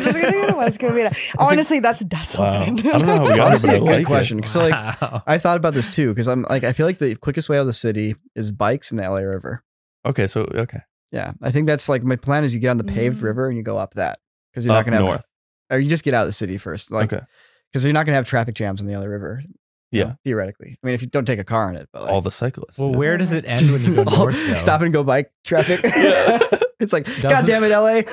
[0.02, 1.14] just gonna go to West Covina.
[1.40, 2.08] Honestly, that's Wow.
[2.10, 2.86] desolate.
[2.86, 4.06] I don't know how we got here, honestly but I a good like it.
[4.06, 4.44] question.
[4.46, 5.24] So like, Wow.
[5.28, 7.62] I thought about this too because I'm like, I feel like the quickest way out
[7.62, 9.62] of the city is bikes in the LA River.
[10.06, 10.80] Okay, so okay,
[11.12, 13.24] Yeah, I think that's like my plan is you get on the paved Mm.
[13.24, 14.20] river and you go up that
[14.52, 15.26] because you're Up not gonna have, north.
[15.72, 17.24] or you just get out of the city first, like okay,
[17.72, 19.42] because you're not gonna have traffic jams on the other river.
[19.90, 20.04] Yeah.
[20.04, 20.78] know, theoretically.
[20.84, 22.78] I mean, if you don't take a car on it, but like, all the cyclists.
[22.78, 22.98] well, yeah.
[22.98, 24.36] where does it end when you go north?
[24.36, 24.54] though?
[24.56, 25.80] stop and go bike traffic.
[26.80, 28.04] It's like, Doesn't- God damn it, LA.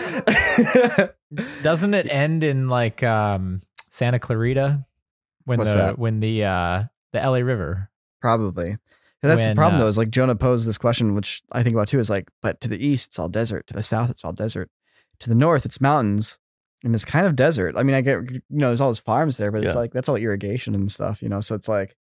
[1.62, 4.86] Doesn't it end in like um, Santa Clarita
[5.44, 5.98] when What's the that?
[5.98, 7.90] when the uh, the LA River?
[8.22, 8.78] Probably.
[9.24, 11.62] And that's When, the problem, uh, though, is like Jonah posed this question, which I
[11.62, 13.66] think about too, is like, but to the east, it's all desert.
[13.68, 14.70] To the south, it's all desert.
[15.20, 16.38] To the north, it's mountains
[16.84, 17.74] and it's kind of desert.
[17.78, 19.76] I mean, I get, you know, there's all those farms there, but it's Yeah.
[19.76, 21.40] like, that's all irrigation and stuff, you know?
[21.40, 21.96] So it's like,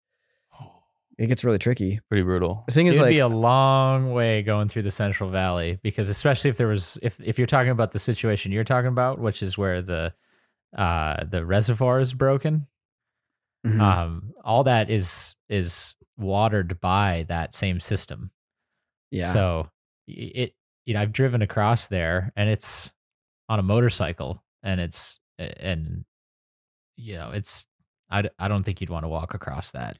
[1.18, 2.00] it gets really tricky.
[2.08, 2.64] Pretty brutal.
[2.66, 5.78] The thing It is, would like, be a long way going through the Central Valley
[5.82, 9.18] because especially if there was if if you're talking about the situation you're talking about,
[9.18, 10.14] which is where the
[10.74, 12.66] uh the reservoir is broken,
[13.66, 13.78] mhm.
[13.80, 18.30] um, all that is is watered by that same system.
[19.10, 19.32] yeah.
[19.32, 19.70] So
[20.06, 20.54] it
[20.86, 22.92] you know I've driven across there and it's
[23.48, 26.04] on a motorcycle and it's and
[26.96, 27.66] you know it's
[28.10, 29.96] I, I don't think you'd want to walk across that.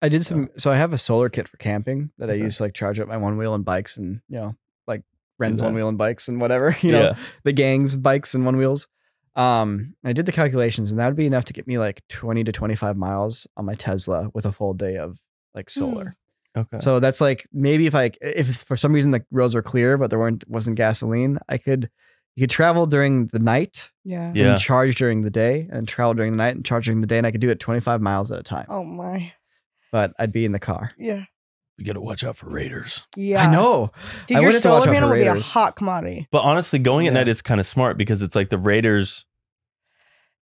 [0.00, 2.64] I did some, so I have a solar kit for camping that I use to
[2.64, 4.54] like charge up my one wheel and bikes and, you know,
[4.86, 5.02] like
[5.38, 7.14] Ren's one wheel and bikes and whatever, you know, yeah.
[7.42, 8.86] the gang's bikes and one wheels.
[9.34, 12.44] Um, I did the calculations and that would be enough to get me like 20
[12.44, 15.18] to 25 miles on my Tesla with a full day of
[15.54, 15.78] like hmm.
[15.80, 16.16] solar.
[16.56, 16.78] Okay.
[16.80, 20.10] So that's like maybe if I if for some reason the roads were clear but
[20.10, 21.90] there weren't wasn't gasoline, I could
[22.34, 24.32] you could travel during the night Yeah.
[24.34, 24.52] Yeah.
[24.52, 27.18] and charge during the day and travel during the night and charge during the day
[27.18, 28.66] and I could do it 25 miles at a time.
[28.68, 29.32] Oh my.
[29.92, 30.92] But I'd be in the car.
[30.98, 31.24] Yeah.
[31.76, 33.06] you got to watch out for raiders.
[33.16, 33.42] Yeah.
[33.44, 33.92] I know.
[34.26, 36.28] Dude, I your wanted to watch solar out panel would be a hot commodity.
[36.30, 37.20] But honestly, going at Yeah.
[37.20, 39.26] night is kind of smart because it's like the raiders.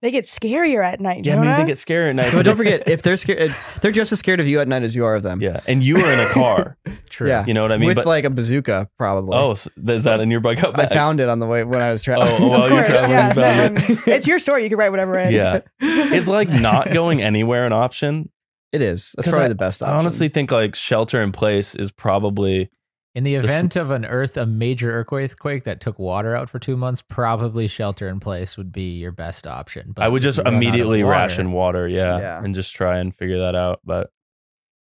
[0.03, 1.25] They get scarier at night.
[1.25, 1.57] Yeah, maybe Jonah.
[1.57, 2.33] they get scarier at night.
[2.33, 4.95] But don't forget if they're scared they're just as scared of you at night as
[4.95, 5.41] you are of them.
[5.41, 6.77] Yeah, and you are in a car.
[7.09, 7.29] True.
[7.29, 7.45] Yeah.
[7.47, 7.87] You know what I mean?
[7.89, 9.37] With but like a bazooka probably.
[9.37, 11.81] oh, so is that in your bug out I found it on the way when
[11.81, 12.29] I was traveling.
[12.31, 13.29] Oh, oh well, Of you're course, traveling, yeah.
[13.29, 13.35] you
[13.75, 14.65] no, found I it's your story.
[14.65, 15.33] You can write whatever in.
[15.33, 15.61] Yeah.
[15.81, 18.31] Is like not going anywhere an option?
[18.73, 19.15] It is.
[19.17, 19.95] That's probably I- the best option.
[19.95, 22.69] I honestly think like shelter in place is probably
[23.17, 26.59] In the s- event of an earth, a major earthquake that took water out for
[26.59, 29.93] two months, probably shelter in place would be your best option.
[29.93, 32.45] But I would just you run out of immediately water, ration water, yeah, Yeah.
[32.45, 33.81] and just try and figure that out.
[33.85, 34.11] But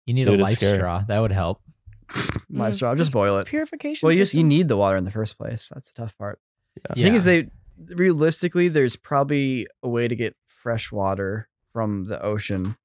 [0.05, 1.03] You need Dude, a life straw.
[1.07, 1.61] That would help.
[2.49, 3.47] Life straw, just boil it.
[3.47, 4.05] Purification.
[4.05, 5.69] Well, you just you need the water in the first place.
[5.73, 6.39] That's the tough part.
[6.75, 6.93] Yeah.
[6.95, 7.49] The thing is, they
[7.95, 12.75] realistically, there's probably a way to get fresh water from the ocean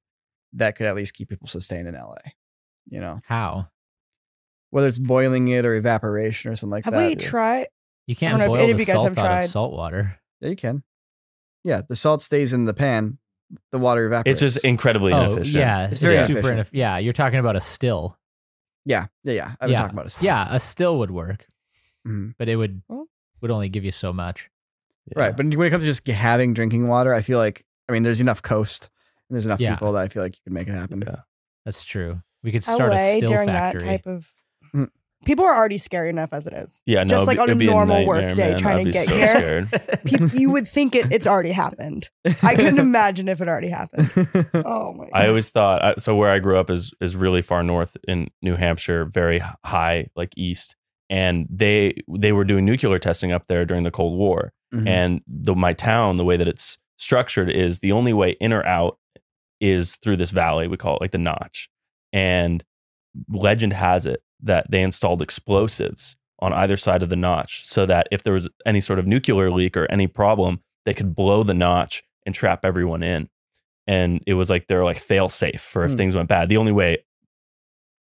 [0.53, 2.17] that could at least keep people sustained in LA.
[2.89, 3.69] You know, how
[4.77, 7.01] whether it's boiling it or evaporation or something like Have that.
[7.01, 7.69] Have we tried?
[8.07, 9.43] you can't don't know if boil any the you guys salt have out tried.
[9.45, 10.19] of salt water.
[10.43, 10.83] Yeah, you can.
[11.65, 13.17] Yeah, the salt stays in the pan.
[13.73, 14.43] The water evaporates.
[14.43, 15.57] it's just incredibly Oh inefficient.
[15.57, 16.39] yeah, It's it's, very super.
[16.53, 16.69] inefficient.
[16.73, 18.19] Yeah, you're talking about a still.
[18.85, 19.55] yeah, yeah, yeah.
[19.61, 20.25] I've yeah, talking about a still.
[20.27, 21.47] yeah, a still would work,
[22.07, 22.35] Mhm.
[22.39, 22.83] but it would
[23.41, 24.51] would only give you so much.
[25.07, 25.21] Yeah.
[25.23, 28.03] Right, but when it comes to just having drinking water, I feel like I mean,
[28.03, 28.91] there's enough coast
[29.29, 29.75] and there's enough Yeah.
[29.75, 31.03] people that I feel like you can make it happen.
[31.07, 31.21] Yeah.
[31.65, 32.21] That's true.
[32.43, 33.81] We could start LA a still during factory.
[33.81, 34.33] that type of.
[35.27, 36.83] People are already scary enough as it is.
[36.87, 38.59] Yeah, no, Just like on a normal nightmare, work day man.
[38.59, 39.67] trying I'd to get so here.
[39.69, 40.01] scared.
[40.33, 42.09] Pe- you would think it, it's already happened.
[42.43, 44.11] I couldn't imagine if it already happened.
[44.55, 45.05] Oh my!
[45.05, 45.11] God.
[45.13, 46.15] I always thought so.
[46.17, 50.33] Where I grew up is is really far north in New Hampshire, very high, like
[50.37, 50.77] east,
[51.11, 54.53] and they they were doing nuclear testing up there during the Cold War.
[54.75, 54.89] Mhm.
[54.89, 58.65] And the my town, the way that it's structured is the only way in or
[58.65, 58.99] out
[59.61, 60.69] is through this valley.
[60.69, 61.69] We call it like the Notch.
[62.13, 62.63] And
[63.29, 68.07] legend has it that they installed explosives on either side of the notch so that
[68.11, 71.55] if there was any sort of nuclear leak or any problem, they could blow the
[71.55, 73.29] notch and trap everyone in.
[73.87, 75.97] And it was like they're like fail safe for if Hmm.
[75.97, 76.49] things went bad.
[76.49, 76.99] The only way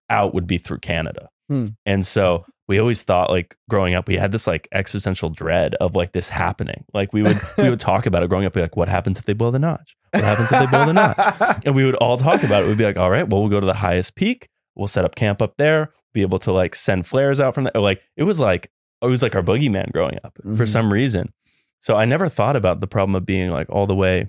[0.09, 1.29] out would be through Canada.
[1.49, 1.67] Hmm.
[1.86, 5.95] And so we always thought like growing up, we had this like existential dread of
[5.95, 6.83] like this happening.
[6.93, 9.25] Like we would we would talk about it growing up, be like, what happens if
[9.25, 9.95] they blow the notch?
[10.11, 11.61] What happens if they blow the notch?
[11.65, 12.67] And we would all talk about it.
[12.67, 14.49] We'd be like, all right, well, we'll go to the highest peak.
[14.76, 17.82] We'll set up camp up there, be able to like send flares out from there.
[17.82, 18.71] Like it was like
[19.01, 20.67] it was like our boogeyman growing up for Mhm.
[20.67, 21.32] some reason.
[21.80, 24.28] So I never thought about the problem of being like all the way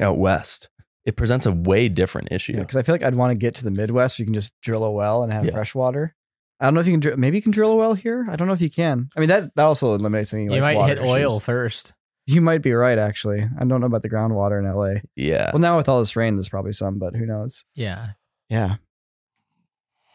[0.00, 0.68] out west.
[1.04, 2.52] It presents a way different issue.
[2.54, 4.18] Yeah, because I feel like I'd want to get to the Midwest.
[4.18, 5.52] Where you can just drill a well and have Yeah.
[5.52, 6.14] fresh water.
[6.60, 7.00] I don't know if you can.
[7.00, 8.26] dr- Maybe you can drill a well here.
[8.30, 9.08] I don't know if you can.
[9.16, 10.44] I mean that that also eliminates any.
[10.44, 11.92] you like, might water hit oil first.
[12.26, 12.98] You might be right.
[12.98, 15.00] Actually, I don't know about the groundwater in LA.
[15.14, 15.50] Yeah.
[15.52, 17.64] Well, now with all this rain, there's probably some, but who knows?
[17.74, 18.10] Yeah.
[18.50, 18.76] Yeah.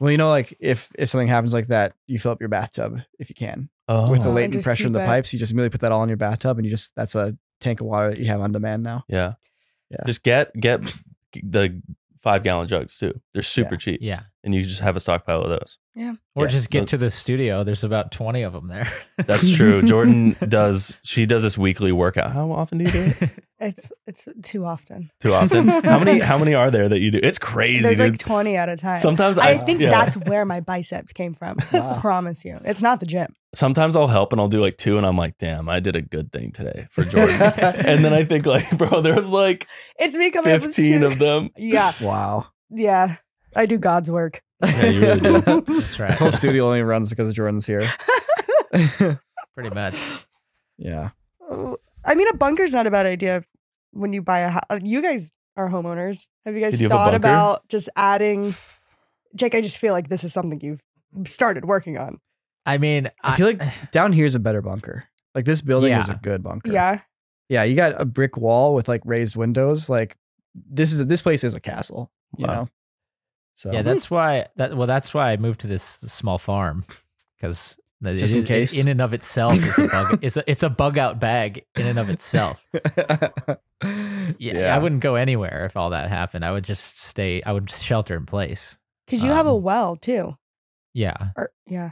[0.01, 2.99] Well, you know, like if if something happens like that, you fill up your bathtub
[3.19, 5.05] if you can Oh, with the Oh, latent just pressure in keep the it.
[5.05, 5.31] pipes.
[5.31, 7.79] You just immediately put that all in your bathtub, and you just that's a tank
[7.81, 9.03] of water that you have on demand now.
[9.07, 9.33] yeah.
[9.91, 9.97] Yeah.
[10.07, 10.81] Just get get
[11.43, 11.81] the
[12.23, 13.19] five gallon jugs too.
[13.33, 13.79] They're super Yeah.
[13.79, 13.99] cheap.
[14.01, 14.19] Yeah.
[14.43, 15.77] And you just have a stockpile of those.
[15.95, 16.13] Yeah.
[16.35, 17.63] Or Yeah, just get those- to the studio.
[17.63, 18.91] There's about 20 of them there.
[19.25, 19.81] That's true.
[19.83, 22.31] Jordan does she does this weekly workout.
[22.33, 23.29] How often do you do it?
[23.63, 25.11] It's it's too often.
[25.19, 25.67] Too often?
[25.67, 27.19] How many how many are there that you do?
[27.21, 28.13] It's crazy, There's dude.
[28.13, 28.97] like 20 at a time.
[28.97, 29.91] Sometimes I, I, think yeah.
[29.91, 31.57] that's where my biceps came from.
[31.71, 31.99] Wow.
[32.01, 33.35] Promise you, it's not the gym.
[33.53, 36.01] Sometimes I'll help and I'll do like two and I'm like, damn, I did a
[36.01, 37.41] good thing today for Jordan.
[37.41, 39.67] and then I think like, bro, there's like
[39.99, 41.49] It's me coming 15 two- of them.
[41.57, 42.47] Yeah, Wow.
[42.69, 43.17] yeah.
[43.55, 44.41] I do God's work.
[44.63, 45.61] Yeah, you really do.
[45.61, 46.09] That's right.
[46.11, 47.81] This whole studio only runs because of Jordan's here.
[48.71, 49.97] Pretty much.
[50.77, 51.09] yeah.
[52.05, 53.43] I mean, a bunker's not a bad idea
[53.91, 54.63] when you buy a house.
[54.81, 56.27] You guys are homeowners.
[56.45, 58.55] Have you guys Did you thought about just adding?
[59.35, 60.81] Jake, I just feel like this is something you've
[61.27, 62.19] started working on.
[62.65, 65.05] I mean, I feel like down here is a better bunker.
[65.35, 66.71] Like this building is a good bunker.
[66.71, 66.99] Yeah.
[67.49, 67.63] Yeah.
[67.63, 69.89] You got a brick wall with like raised windows.
[69.89, 70.17] Like
[70.53, 72.11] this is this place is a castle.
[72.37, 72.53] You Wow.
[72.53, 72.69] know.
[73.55, 76.85] So yeah, that's why that well, that's why I moved to this small farm
[77.37, 78.73] because Just in case.
[78.73, 80.19] in and of itself is a bug.
[80.21, 82.65] it's a it's a bug out bag in and of itself.
[84.37, 86.45] Yeah, I wouldn't go anywhere if all that happened.
[86.45, 87.41] I would just stay.
[87.43, 88.77] I would shelter in place.
[89.05, 90.37] Because you have a Um, well too.
[90.93, 91.91] Yeah, Or yeah.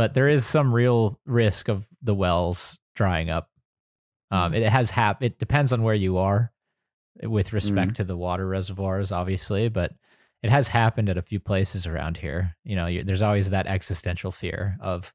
[0.00, 3.50] But there is some real risk of the wells drying up.
[4.30, 5.22] Um, it has hap.
[5.22, 6.50] It depends on where you are,
[7.22, 9.68] with respect to the water reservoirs, obviously.
[9.68, 9.92] But
[10.42, 12.56] it has happened at a few places around here.
[12.64, 15.12] You know, you, there's always that existential fear of,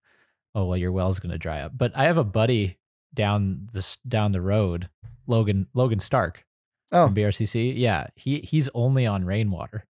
[0.54, 1.72] oh well, your well's going to dry up.
[1.76, 2.78] But I have a buddy
[3.14, 4.88] down this down the road,
[5.26, 6.46] Logan Logan Stark
[6.92, 7.08] Oh.
[7.08, 7.74] from BRCC.
[7.76, 9.86] Yeah, he he's only on rainwater.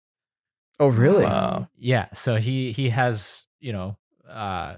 [0.80, 1.24] Oh really?
[1.24, 1.68] Wow.
[1.78, 3.98] Yeah, so he he has you know
[4.30, 4.76] uh,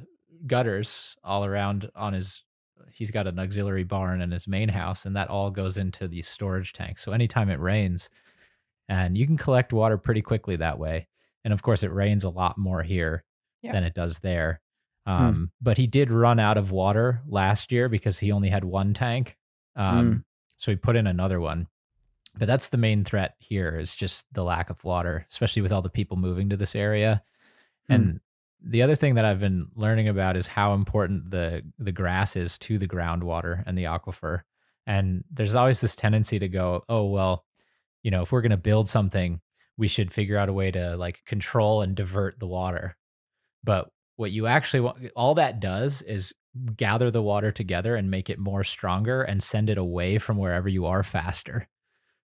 [0.47, 2.43] gutters all around on his.
[2.91, 6.27] He's got an auxiliary barn in his main house, and that all goes into these
[6.27, 7.03] storage tanks.
[7.03, 8.09] So anytime it rains,
[8.89, 11.07] and you can collect water pretty quickly that way.
[11.43, 13.23] And of course, it rains a lot more here
[13.61, 13.71] Yeah.
[13.73, 14.61] than it does there.
[15.05, 18.93] Um, But he did run out of water last year because he only had one
[18.93, 19.37] tank.
[19.75, 20.25] Um,
[20.57, 21.67] So he put in another one.
[22.37, 25.81] but that's the main threat here is just the lack of water, especially with all
[25.81, 27.23] the people moving to this area.
[27.87, 27.93] Hmm.
[27.93, 28.19] And
[28.67, 32.57] the other thing that I've been learning about is how important the the grass is
[32.59, 34.41] to the groundwater and the aquifer.
[34.87, 37.45] And there's always this tendency to go, oh well,
[38.03, 39.39] you know, if we're going to build something,
[39.77, 42.95] we should figure out a way to like control and divert the water.
[43.63, 46.33] But what you actually want, all that does is
[46.77, 50.69] gather the water together and make it more stronger and send it away from wherever
[50.69, 51.67] you are faster.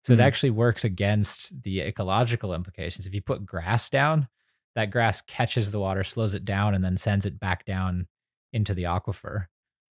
[0.04, 0.22] So it Hmm.
[0.22, 3.06] actually works against the ecological implications.
[3.06, 4.28] If you put grass down,
[4.76, 8.08] that grass catches the water, slows it down, and then sends it back down
[8.54, 9.48] into the aquifer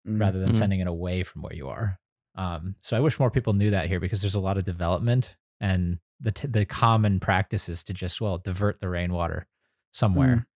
[0.07, 0.19] Mm.
[0.19, 0.55] rather than Mhm.
[0.55, 1.99] sending it away from where you are.
[2.35, 5.35] Um, so I wish more people knew that here because there's a lot of development
[5.59, 9.47] and the t- the common practice is to just well divert the rainwater
[9.91, 10.47] somewhere,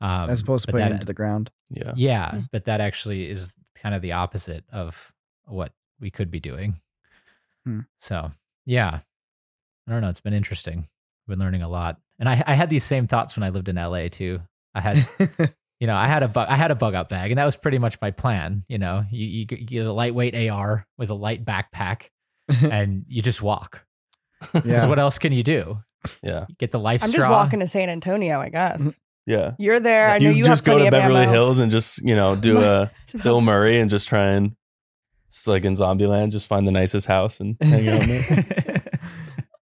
[0.00, 1.50] um, As opposed to but putting it into the ground.
[1.70, 1.92] Yeah.
[1.96, 2.48] yeah, Mm.
[2.50, 5.12] but that actually is kind of the opposite of
[5.44, 6.80] what we could be doing.
[7.64, 7.80] Hmm.
[8.00, 8.32] So
[8.64, 9.00] yeah,
[9.86, 10.08] I don't know.
[10.08, 10.80] It's been interesting.
[10.80, 13.68] I've been learning a lot, and I I had these same thoughts when I lived
[13.68, 14.40] in LA too.
[14.74, 15.06] I had
[15.80, 17.56] you know, I had a bug, I had a bug out bag, and that was
[17.56, 18.64] pretty much my plan.
[18.68, 22.08] You know, you, you, get- you get a lightweight AR with a light backpack,
[22.48, 23.84] and you just walk.
[24.64, 24.86] yeah.
[24.86, 25.78] what else can you do?
[26.22, 26.46] Yeah.
[26.48, 27.20] You get the life I'm straw.
[27.22, 28.82] just walking to San Antonio, I guess.
[28.82, 29.32] Mm-hmm.
[29.32, 29.52] Yeah.
[29.58, 30.08] You're there.
[30.08, 31.32] I know you, just have go plenty to of Beverly ammo.
[31.32, 32.90] Hills and just, you know, do a
[33.22, 34.54] Bill Murray and just try and
[35.26, 38.67] it's like in Zombieland, just find the nicest house and hang out in it.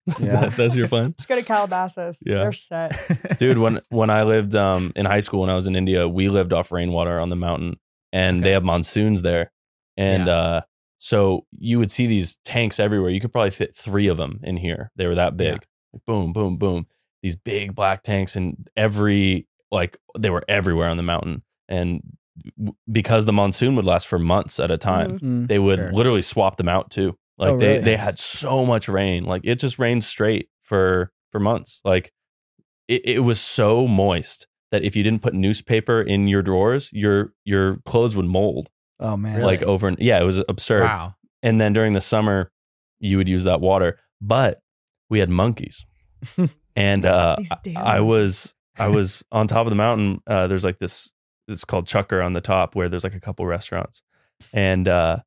[0.19, 0.41] Yeah.
[0.41, 1.05] That- that's your plan.
[1.05, 2.17] Let's go to Calabasas.
[2.25, 2.35] Yeah.
[2.39, 3.37] They're set.
[3.39, 6.29] Dude, when when I lived um in high school when I was in India, we
[6.29, 7.77] lived off rainwater on the mountain
[8.13, 9.51] and they have monsoons there.
[9.97, 10.33] And Yeah.
[10.33, 10.61] uh
[10.97, 13.09] so you would see these tanks everywhere.
[13.09, 14.91] You could probably fit 3 of them in here.
[14.95, 15.65] They were that big.
[16.07, 16.87] Boom, boom, boom.
[17.23, 21.41] These big black tanks and every like they were everywhere on the mountain.
[21.67, 22.01] And
[22.91, 25.21] because the monsoon would last for months at a time, Mhm.
[25.23, 25.47] Mm.
[25.47, 25.91] they would Sure.
[25.93, 27.17] literally swap them out too.
[27.37, 27.79] Like Oh, they really?
[27.83, 28.03] they Yes.
[28.03, 29.25] had so much rain.
[29.25, 31.81] Like it just rained straight for for months.
[31.83, 32.11] Like
[32.87, 37.33] it, it was so moist that if you didn't put newspaper in your drawers, your
[37.43, 38.69] your clothes would mold.
[38.99, 39.35] Oh man.
[39.37, 39.45] Really?
[39.57, 40.83] Like over and yeah, it was absurd.
[40.83, 41.15] wow.
[41.43, 42.51] And then during the summer,
[42.99, 43.99] you would use that water.
[44.21, 44.61] But
[45.09, 45.85] we had monkeys.
[46.75, 50.21] and uh These I was I was on top of the mountain.
[50.27, 51.11] Uh, there's like this.
[51.47, 54.01] It's called Chucker on the top, where there's like a couple restaurants,
[54.51, 55.17] and uh,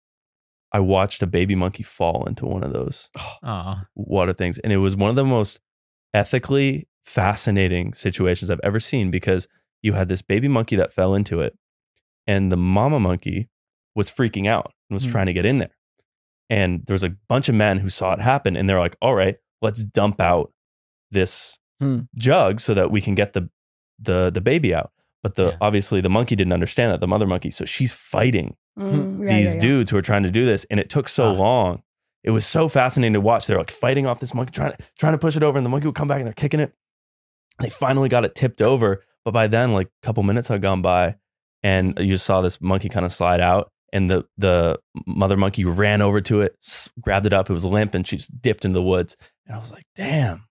[0.72, 3.08] I watched a baby monkey fall into one of those
[3.42, 5.60] Oh, water things, and it was one of the most
[6.14, 9.48] ethically fascinating situations I've ever seen because
[9.82, 11.56] you had this baby monkey that fell into it,
[12.26, 13.48] and the mama monkey
[13.94, 15.10] was freaking out and was Hmm.
[15.10, 15.76] trying to get in there,
[16.50, 19.14] and there was a bunch of men who saw it happen, and they're like, "All
[19.14, 20.52] right, let's dump out
[21.10, 22.00] this Hmm.
[22.16, 23.48] jug so that we can get the
[23.98, 24.92] the the baby out."
[25.22, 25.56] But the Yeah.
[25.60, 29.48] obviously the monkey didn't understand that the mother monkey, so she's fighting Mm, yeah, these
[29.48, 29.60] yeah, yeah.
[29.60, 31.32] dudes who are trying to do this, and it took so Ah.
[31.32, 31.82] long.
[32.22, 33.46] It was so fascinating to watch.
[33.46, 35.70] They're like fighting off this monkey, trying to trying to push it over, and the
[35.70, 36.72] monkey would come back and they're kicking it.
[37.60, 40.82] They finally got it tipped over, but by then, like a couple minutes had gone
[40.82, 41.16] by,
[41.64, 45.64] and you just saw this monkey kind of slide out, and the the mother monkey
[45.64, 47.50] ran over to it, s- grabbed it up.
[47.50, 49.16] It was limp, and she just dipped in the woods.
[49.46, 50.44] And I was like, "Damn,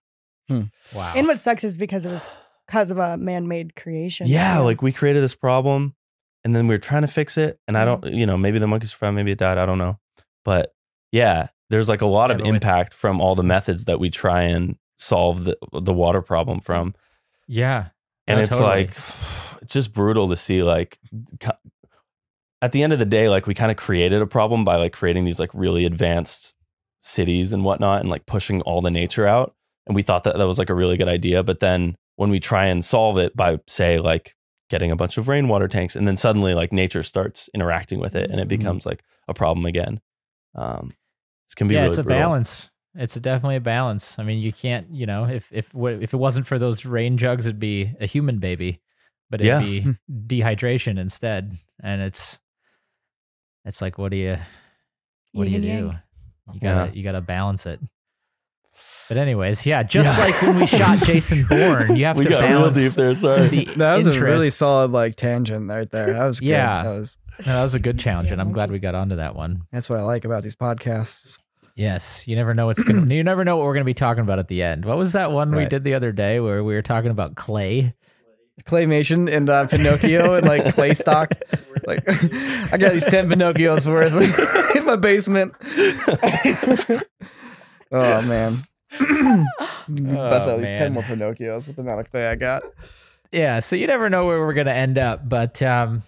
[0.50, 1.12] wow.
[1.16, 2.28] And what sucks is because it was
[2.68, 4.28] because of a man-made creation.
[4.28, 5.96] yeah!" Like we created this problem,
[6.44, 7.58] and then we were trying to fix it.
[7.66, 8.00] And I Mm-hmm.
[8.02, 9.58] don't, you know, maybe the monkeys survived, maybe it died.
[9.58, 9.98] I don't know,
[10.44, 10.74] but
[11.10, 14.76] yeah, there's like a lot of impact from all the methods that we try and
[14.98, 16.94] solve the the water problem from.
[17.48, 17.88] yeah.
[18.26, 18.68] and No, it's totally.
[18.84, 18.90] like
[19.62, 20.98] it's just brutal to see like
[22.60, 24.92] at the end of the day like we kind of created a problem by like
[24.92, 26.56] creating these like really advanced
[27.00, 29.54] cities and whatnot and like pushing all the nature out
[29.86, 32.40] and we thought that that was like a really good idea but then when we
[32.40, 34.34] try and solve it by say like
[34.70, 38.28] getting a bunch of rainwater tanks and then suddenly like nature starts interacting with it
[38.30, 38.58] and it Mhm.
[38.58, 40.00] becomes like a problem again
[40.54, 40.92] um
[41.46, 42.20] it's can be yeah, really it's a brutal.
[42.20, 42.70] balance.
[42.94, 44.18] It's a, definitely a balance.
[44.18, 47.46] I mean, you can't, you know, if if if it wasn't for those rain jugs,
[47.46, 48.80] it'd be a human baby,
[49.30, 49.60] but it'd Yeah.
[49.60, 49.86] be
[50.26, 51.56] dehydration instead.
[51.82, 52.38] And it's
[53.64, 54.36] it's like, what do you
[55.32, 55.68] what do you Yin do?
[55.68, 56.02] yang.
[56.52, 56.92] You gotta Yeah.
[56.92, 57.80] you gotta balance it.
[59.08, 60.24] But anyways, yeah, just Yeah.
[60.24, 63.14] like when we shot Jason Bourne, you have we to got real balance deep there
[63.14, 66.12] sorry the that was a really solid like tangent right there.
[66.12, 66.48] That was good.
[66.48, 66.82] Yeah.
[66.84, 69.34] That was No, that was a good challenge, and I'm glad we got onto that
[69.34, 69.62] one.
[69.72, 71.38] that's what I like about these podcasts.
[71.74, 73.06] Yes, you never know what's gonna.
[73.14, 74.84] you never know what we're gonna be talking about at the end.
[74.84, 77.94] What was that one we did the other day where we were talking about clay?
[78.64, 81.32] Claymation and uh, Pinocchio and like clay stock.
[81.86, 82.02] Like
[82.70, 85.54] I got these ten Pinocchios worth in my basement.
[87.92, 88.64] Oh man.
[89.88, 92.62] Bust Oh, least these ten more Pinocchios with the amount of clay I got.
[93.32, 96.02] Yeah, so you never know where we're gonna end up, but um,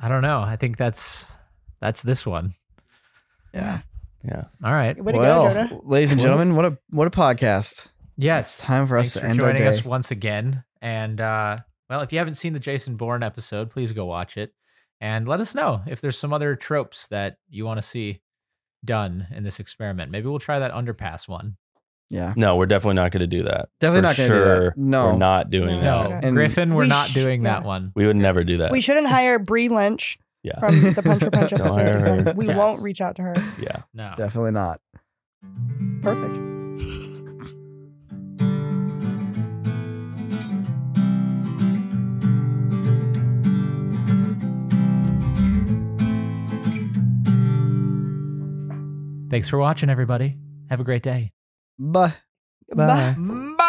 [0.00, 0.40] I don't know.
[0.40, 1.24] I think that's
[1.80, 2.54] that's this one.
[3.54, 3.80] Yeah.
[4.24, 4.44] Yeah.
[4.64, 5.02] All right.
[5.02, 7.86] Way to well, go, ladies and gentlemen, what a what a podcast.
[8.16, 8.58] Yes.
[8.58, 9.68] Time for us Thanks to for end our joining day.
[9.68, 10.64] us once again.
[10.82, 11.58] And uh,
[11.88, 14.52] well, if you haven't seen the Jason Bourne episode, please go watch it
[15.00, 18.20] and let us know if there's some other tropes that you want to see
[18.84, 20.10] done in this experiment.
[20.10, 21.56] Maybe we'll try that underpass one.
[22.10, 22.32] Yeah.
[22.36, 23.68] No, we're definitely not going to do that.
[23.80, 24.56] Definitely For not gonna do that.
[24.62, 25.06] sure, No.
[25.06, 26.08] we're not doing No.
[26.08, 26.24] that.
[26.24, 27.66] No, Griffin, we're we not sh- doing that yeah.
[27.66, 27.92] one.
[27.94, 28.72] We would never do that.
[28.72, 30.58] We shouldn't hire Brie Lynch yeah.
[30.58, 31.74] from the Puncher for Punch episode.
[31.74, 32.14] hire her.
[32.16, 32.36] again.
[32.36, 32.56] We Yes.
[32.56, 33.34] won't reach out to her.
[33.60, 33.82] yeah.
[33.92, 34.14] No.
[34.16, 34.80] Definitely not.
[36.02, 36.57] Perfect.
[49.30, 50.36] Thanks for watching, everybody.
[50.70, 51.32] Have a great day.
[51.78, 52.14] Bye.
[52.74, 53.14] Bye.
[53.16, 53.64] Bye.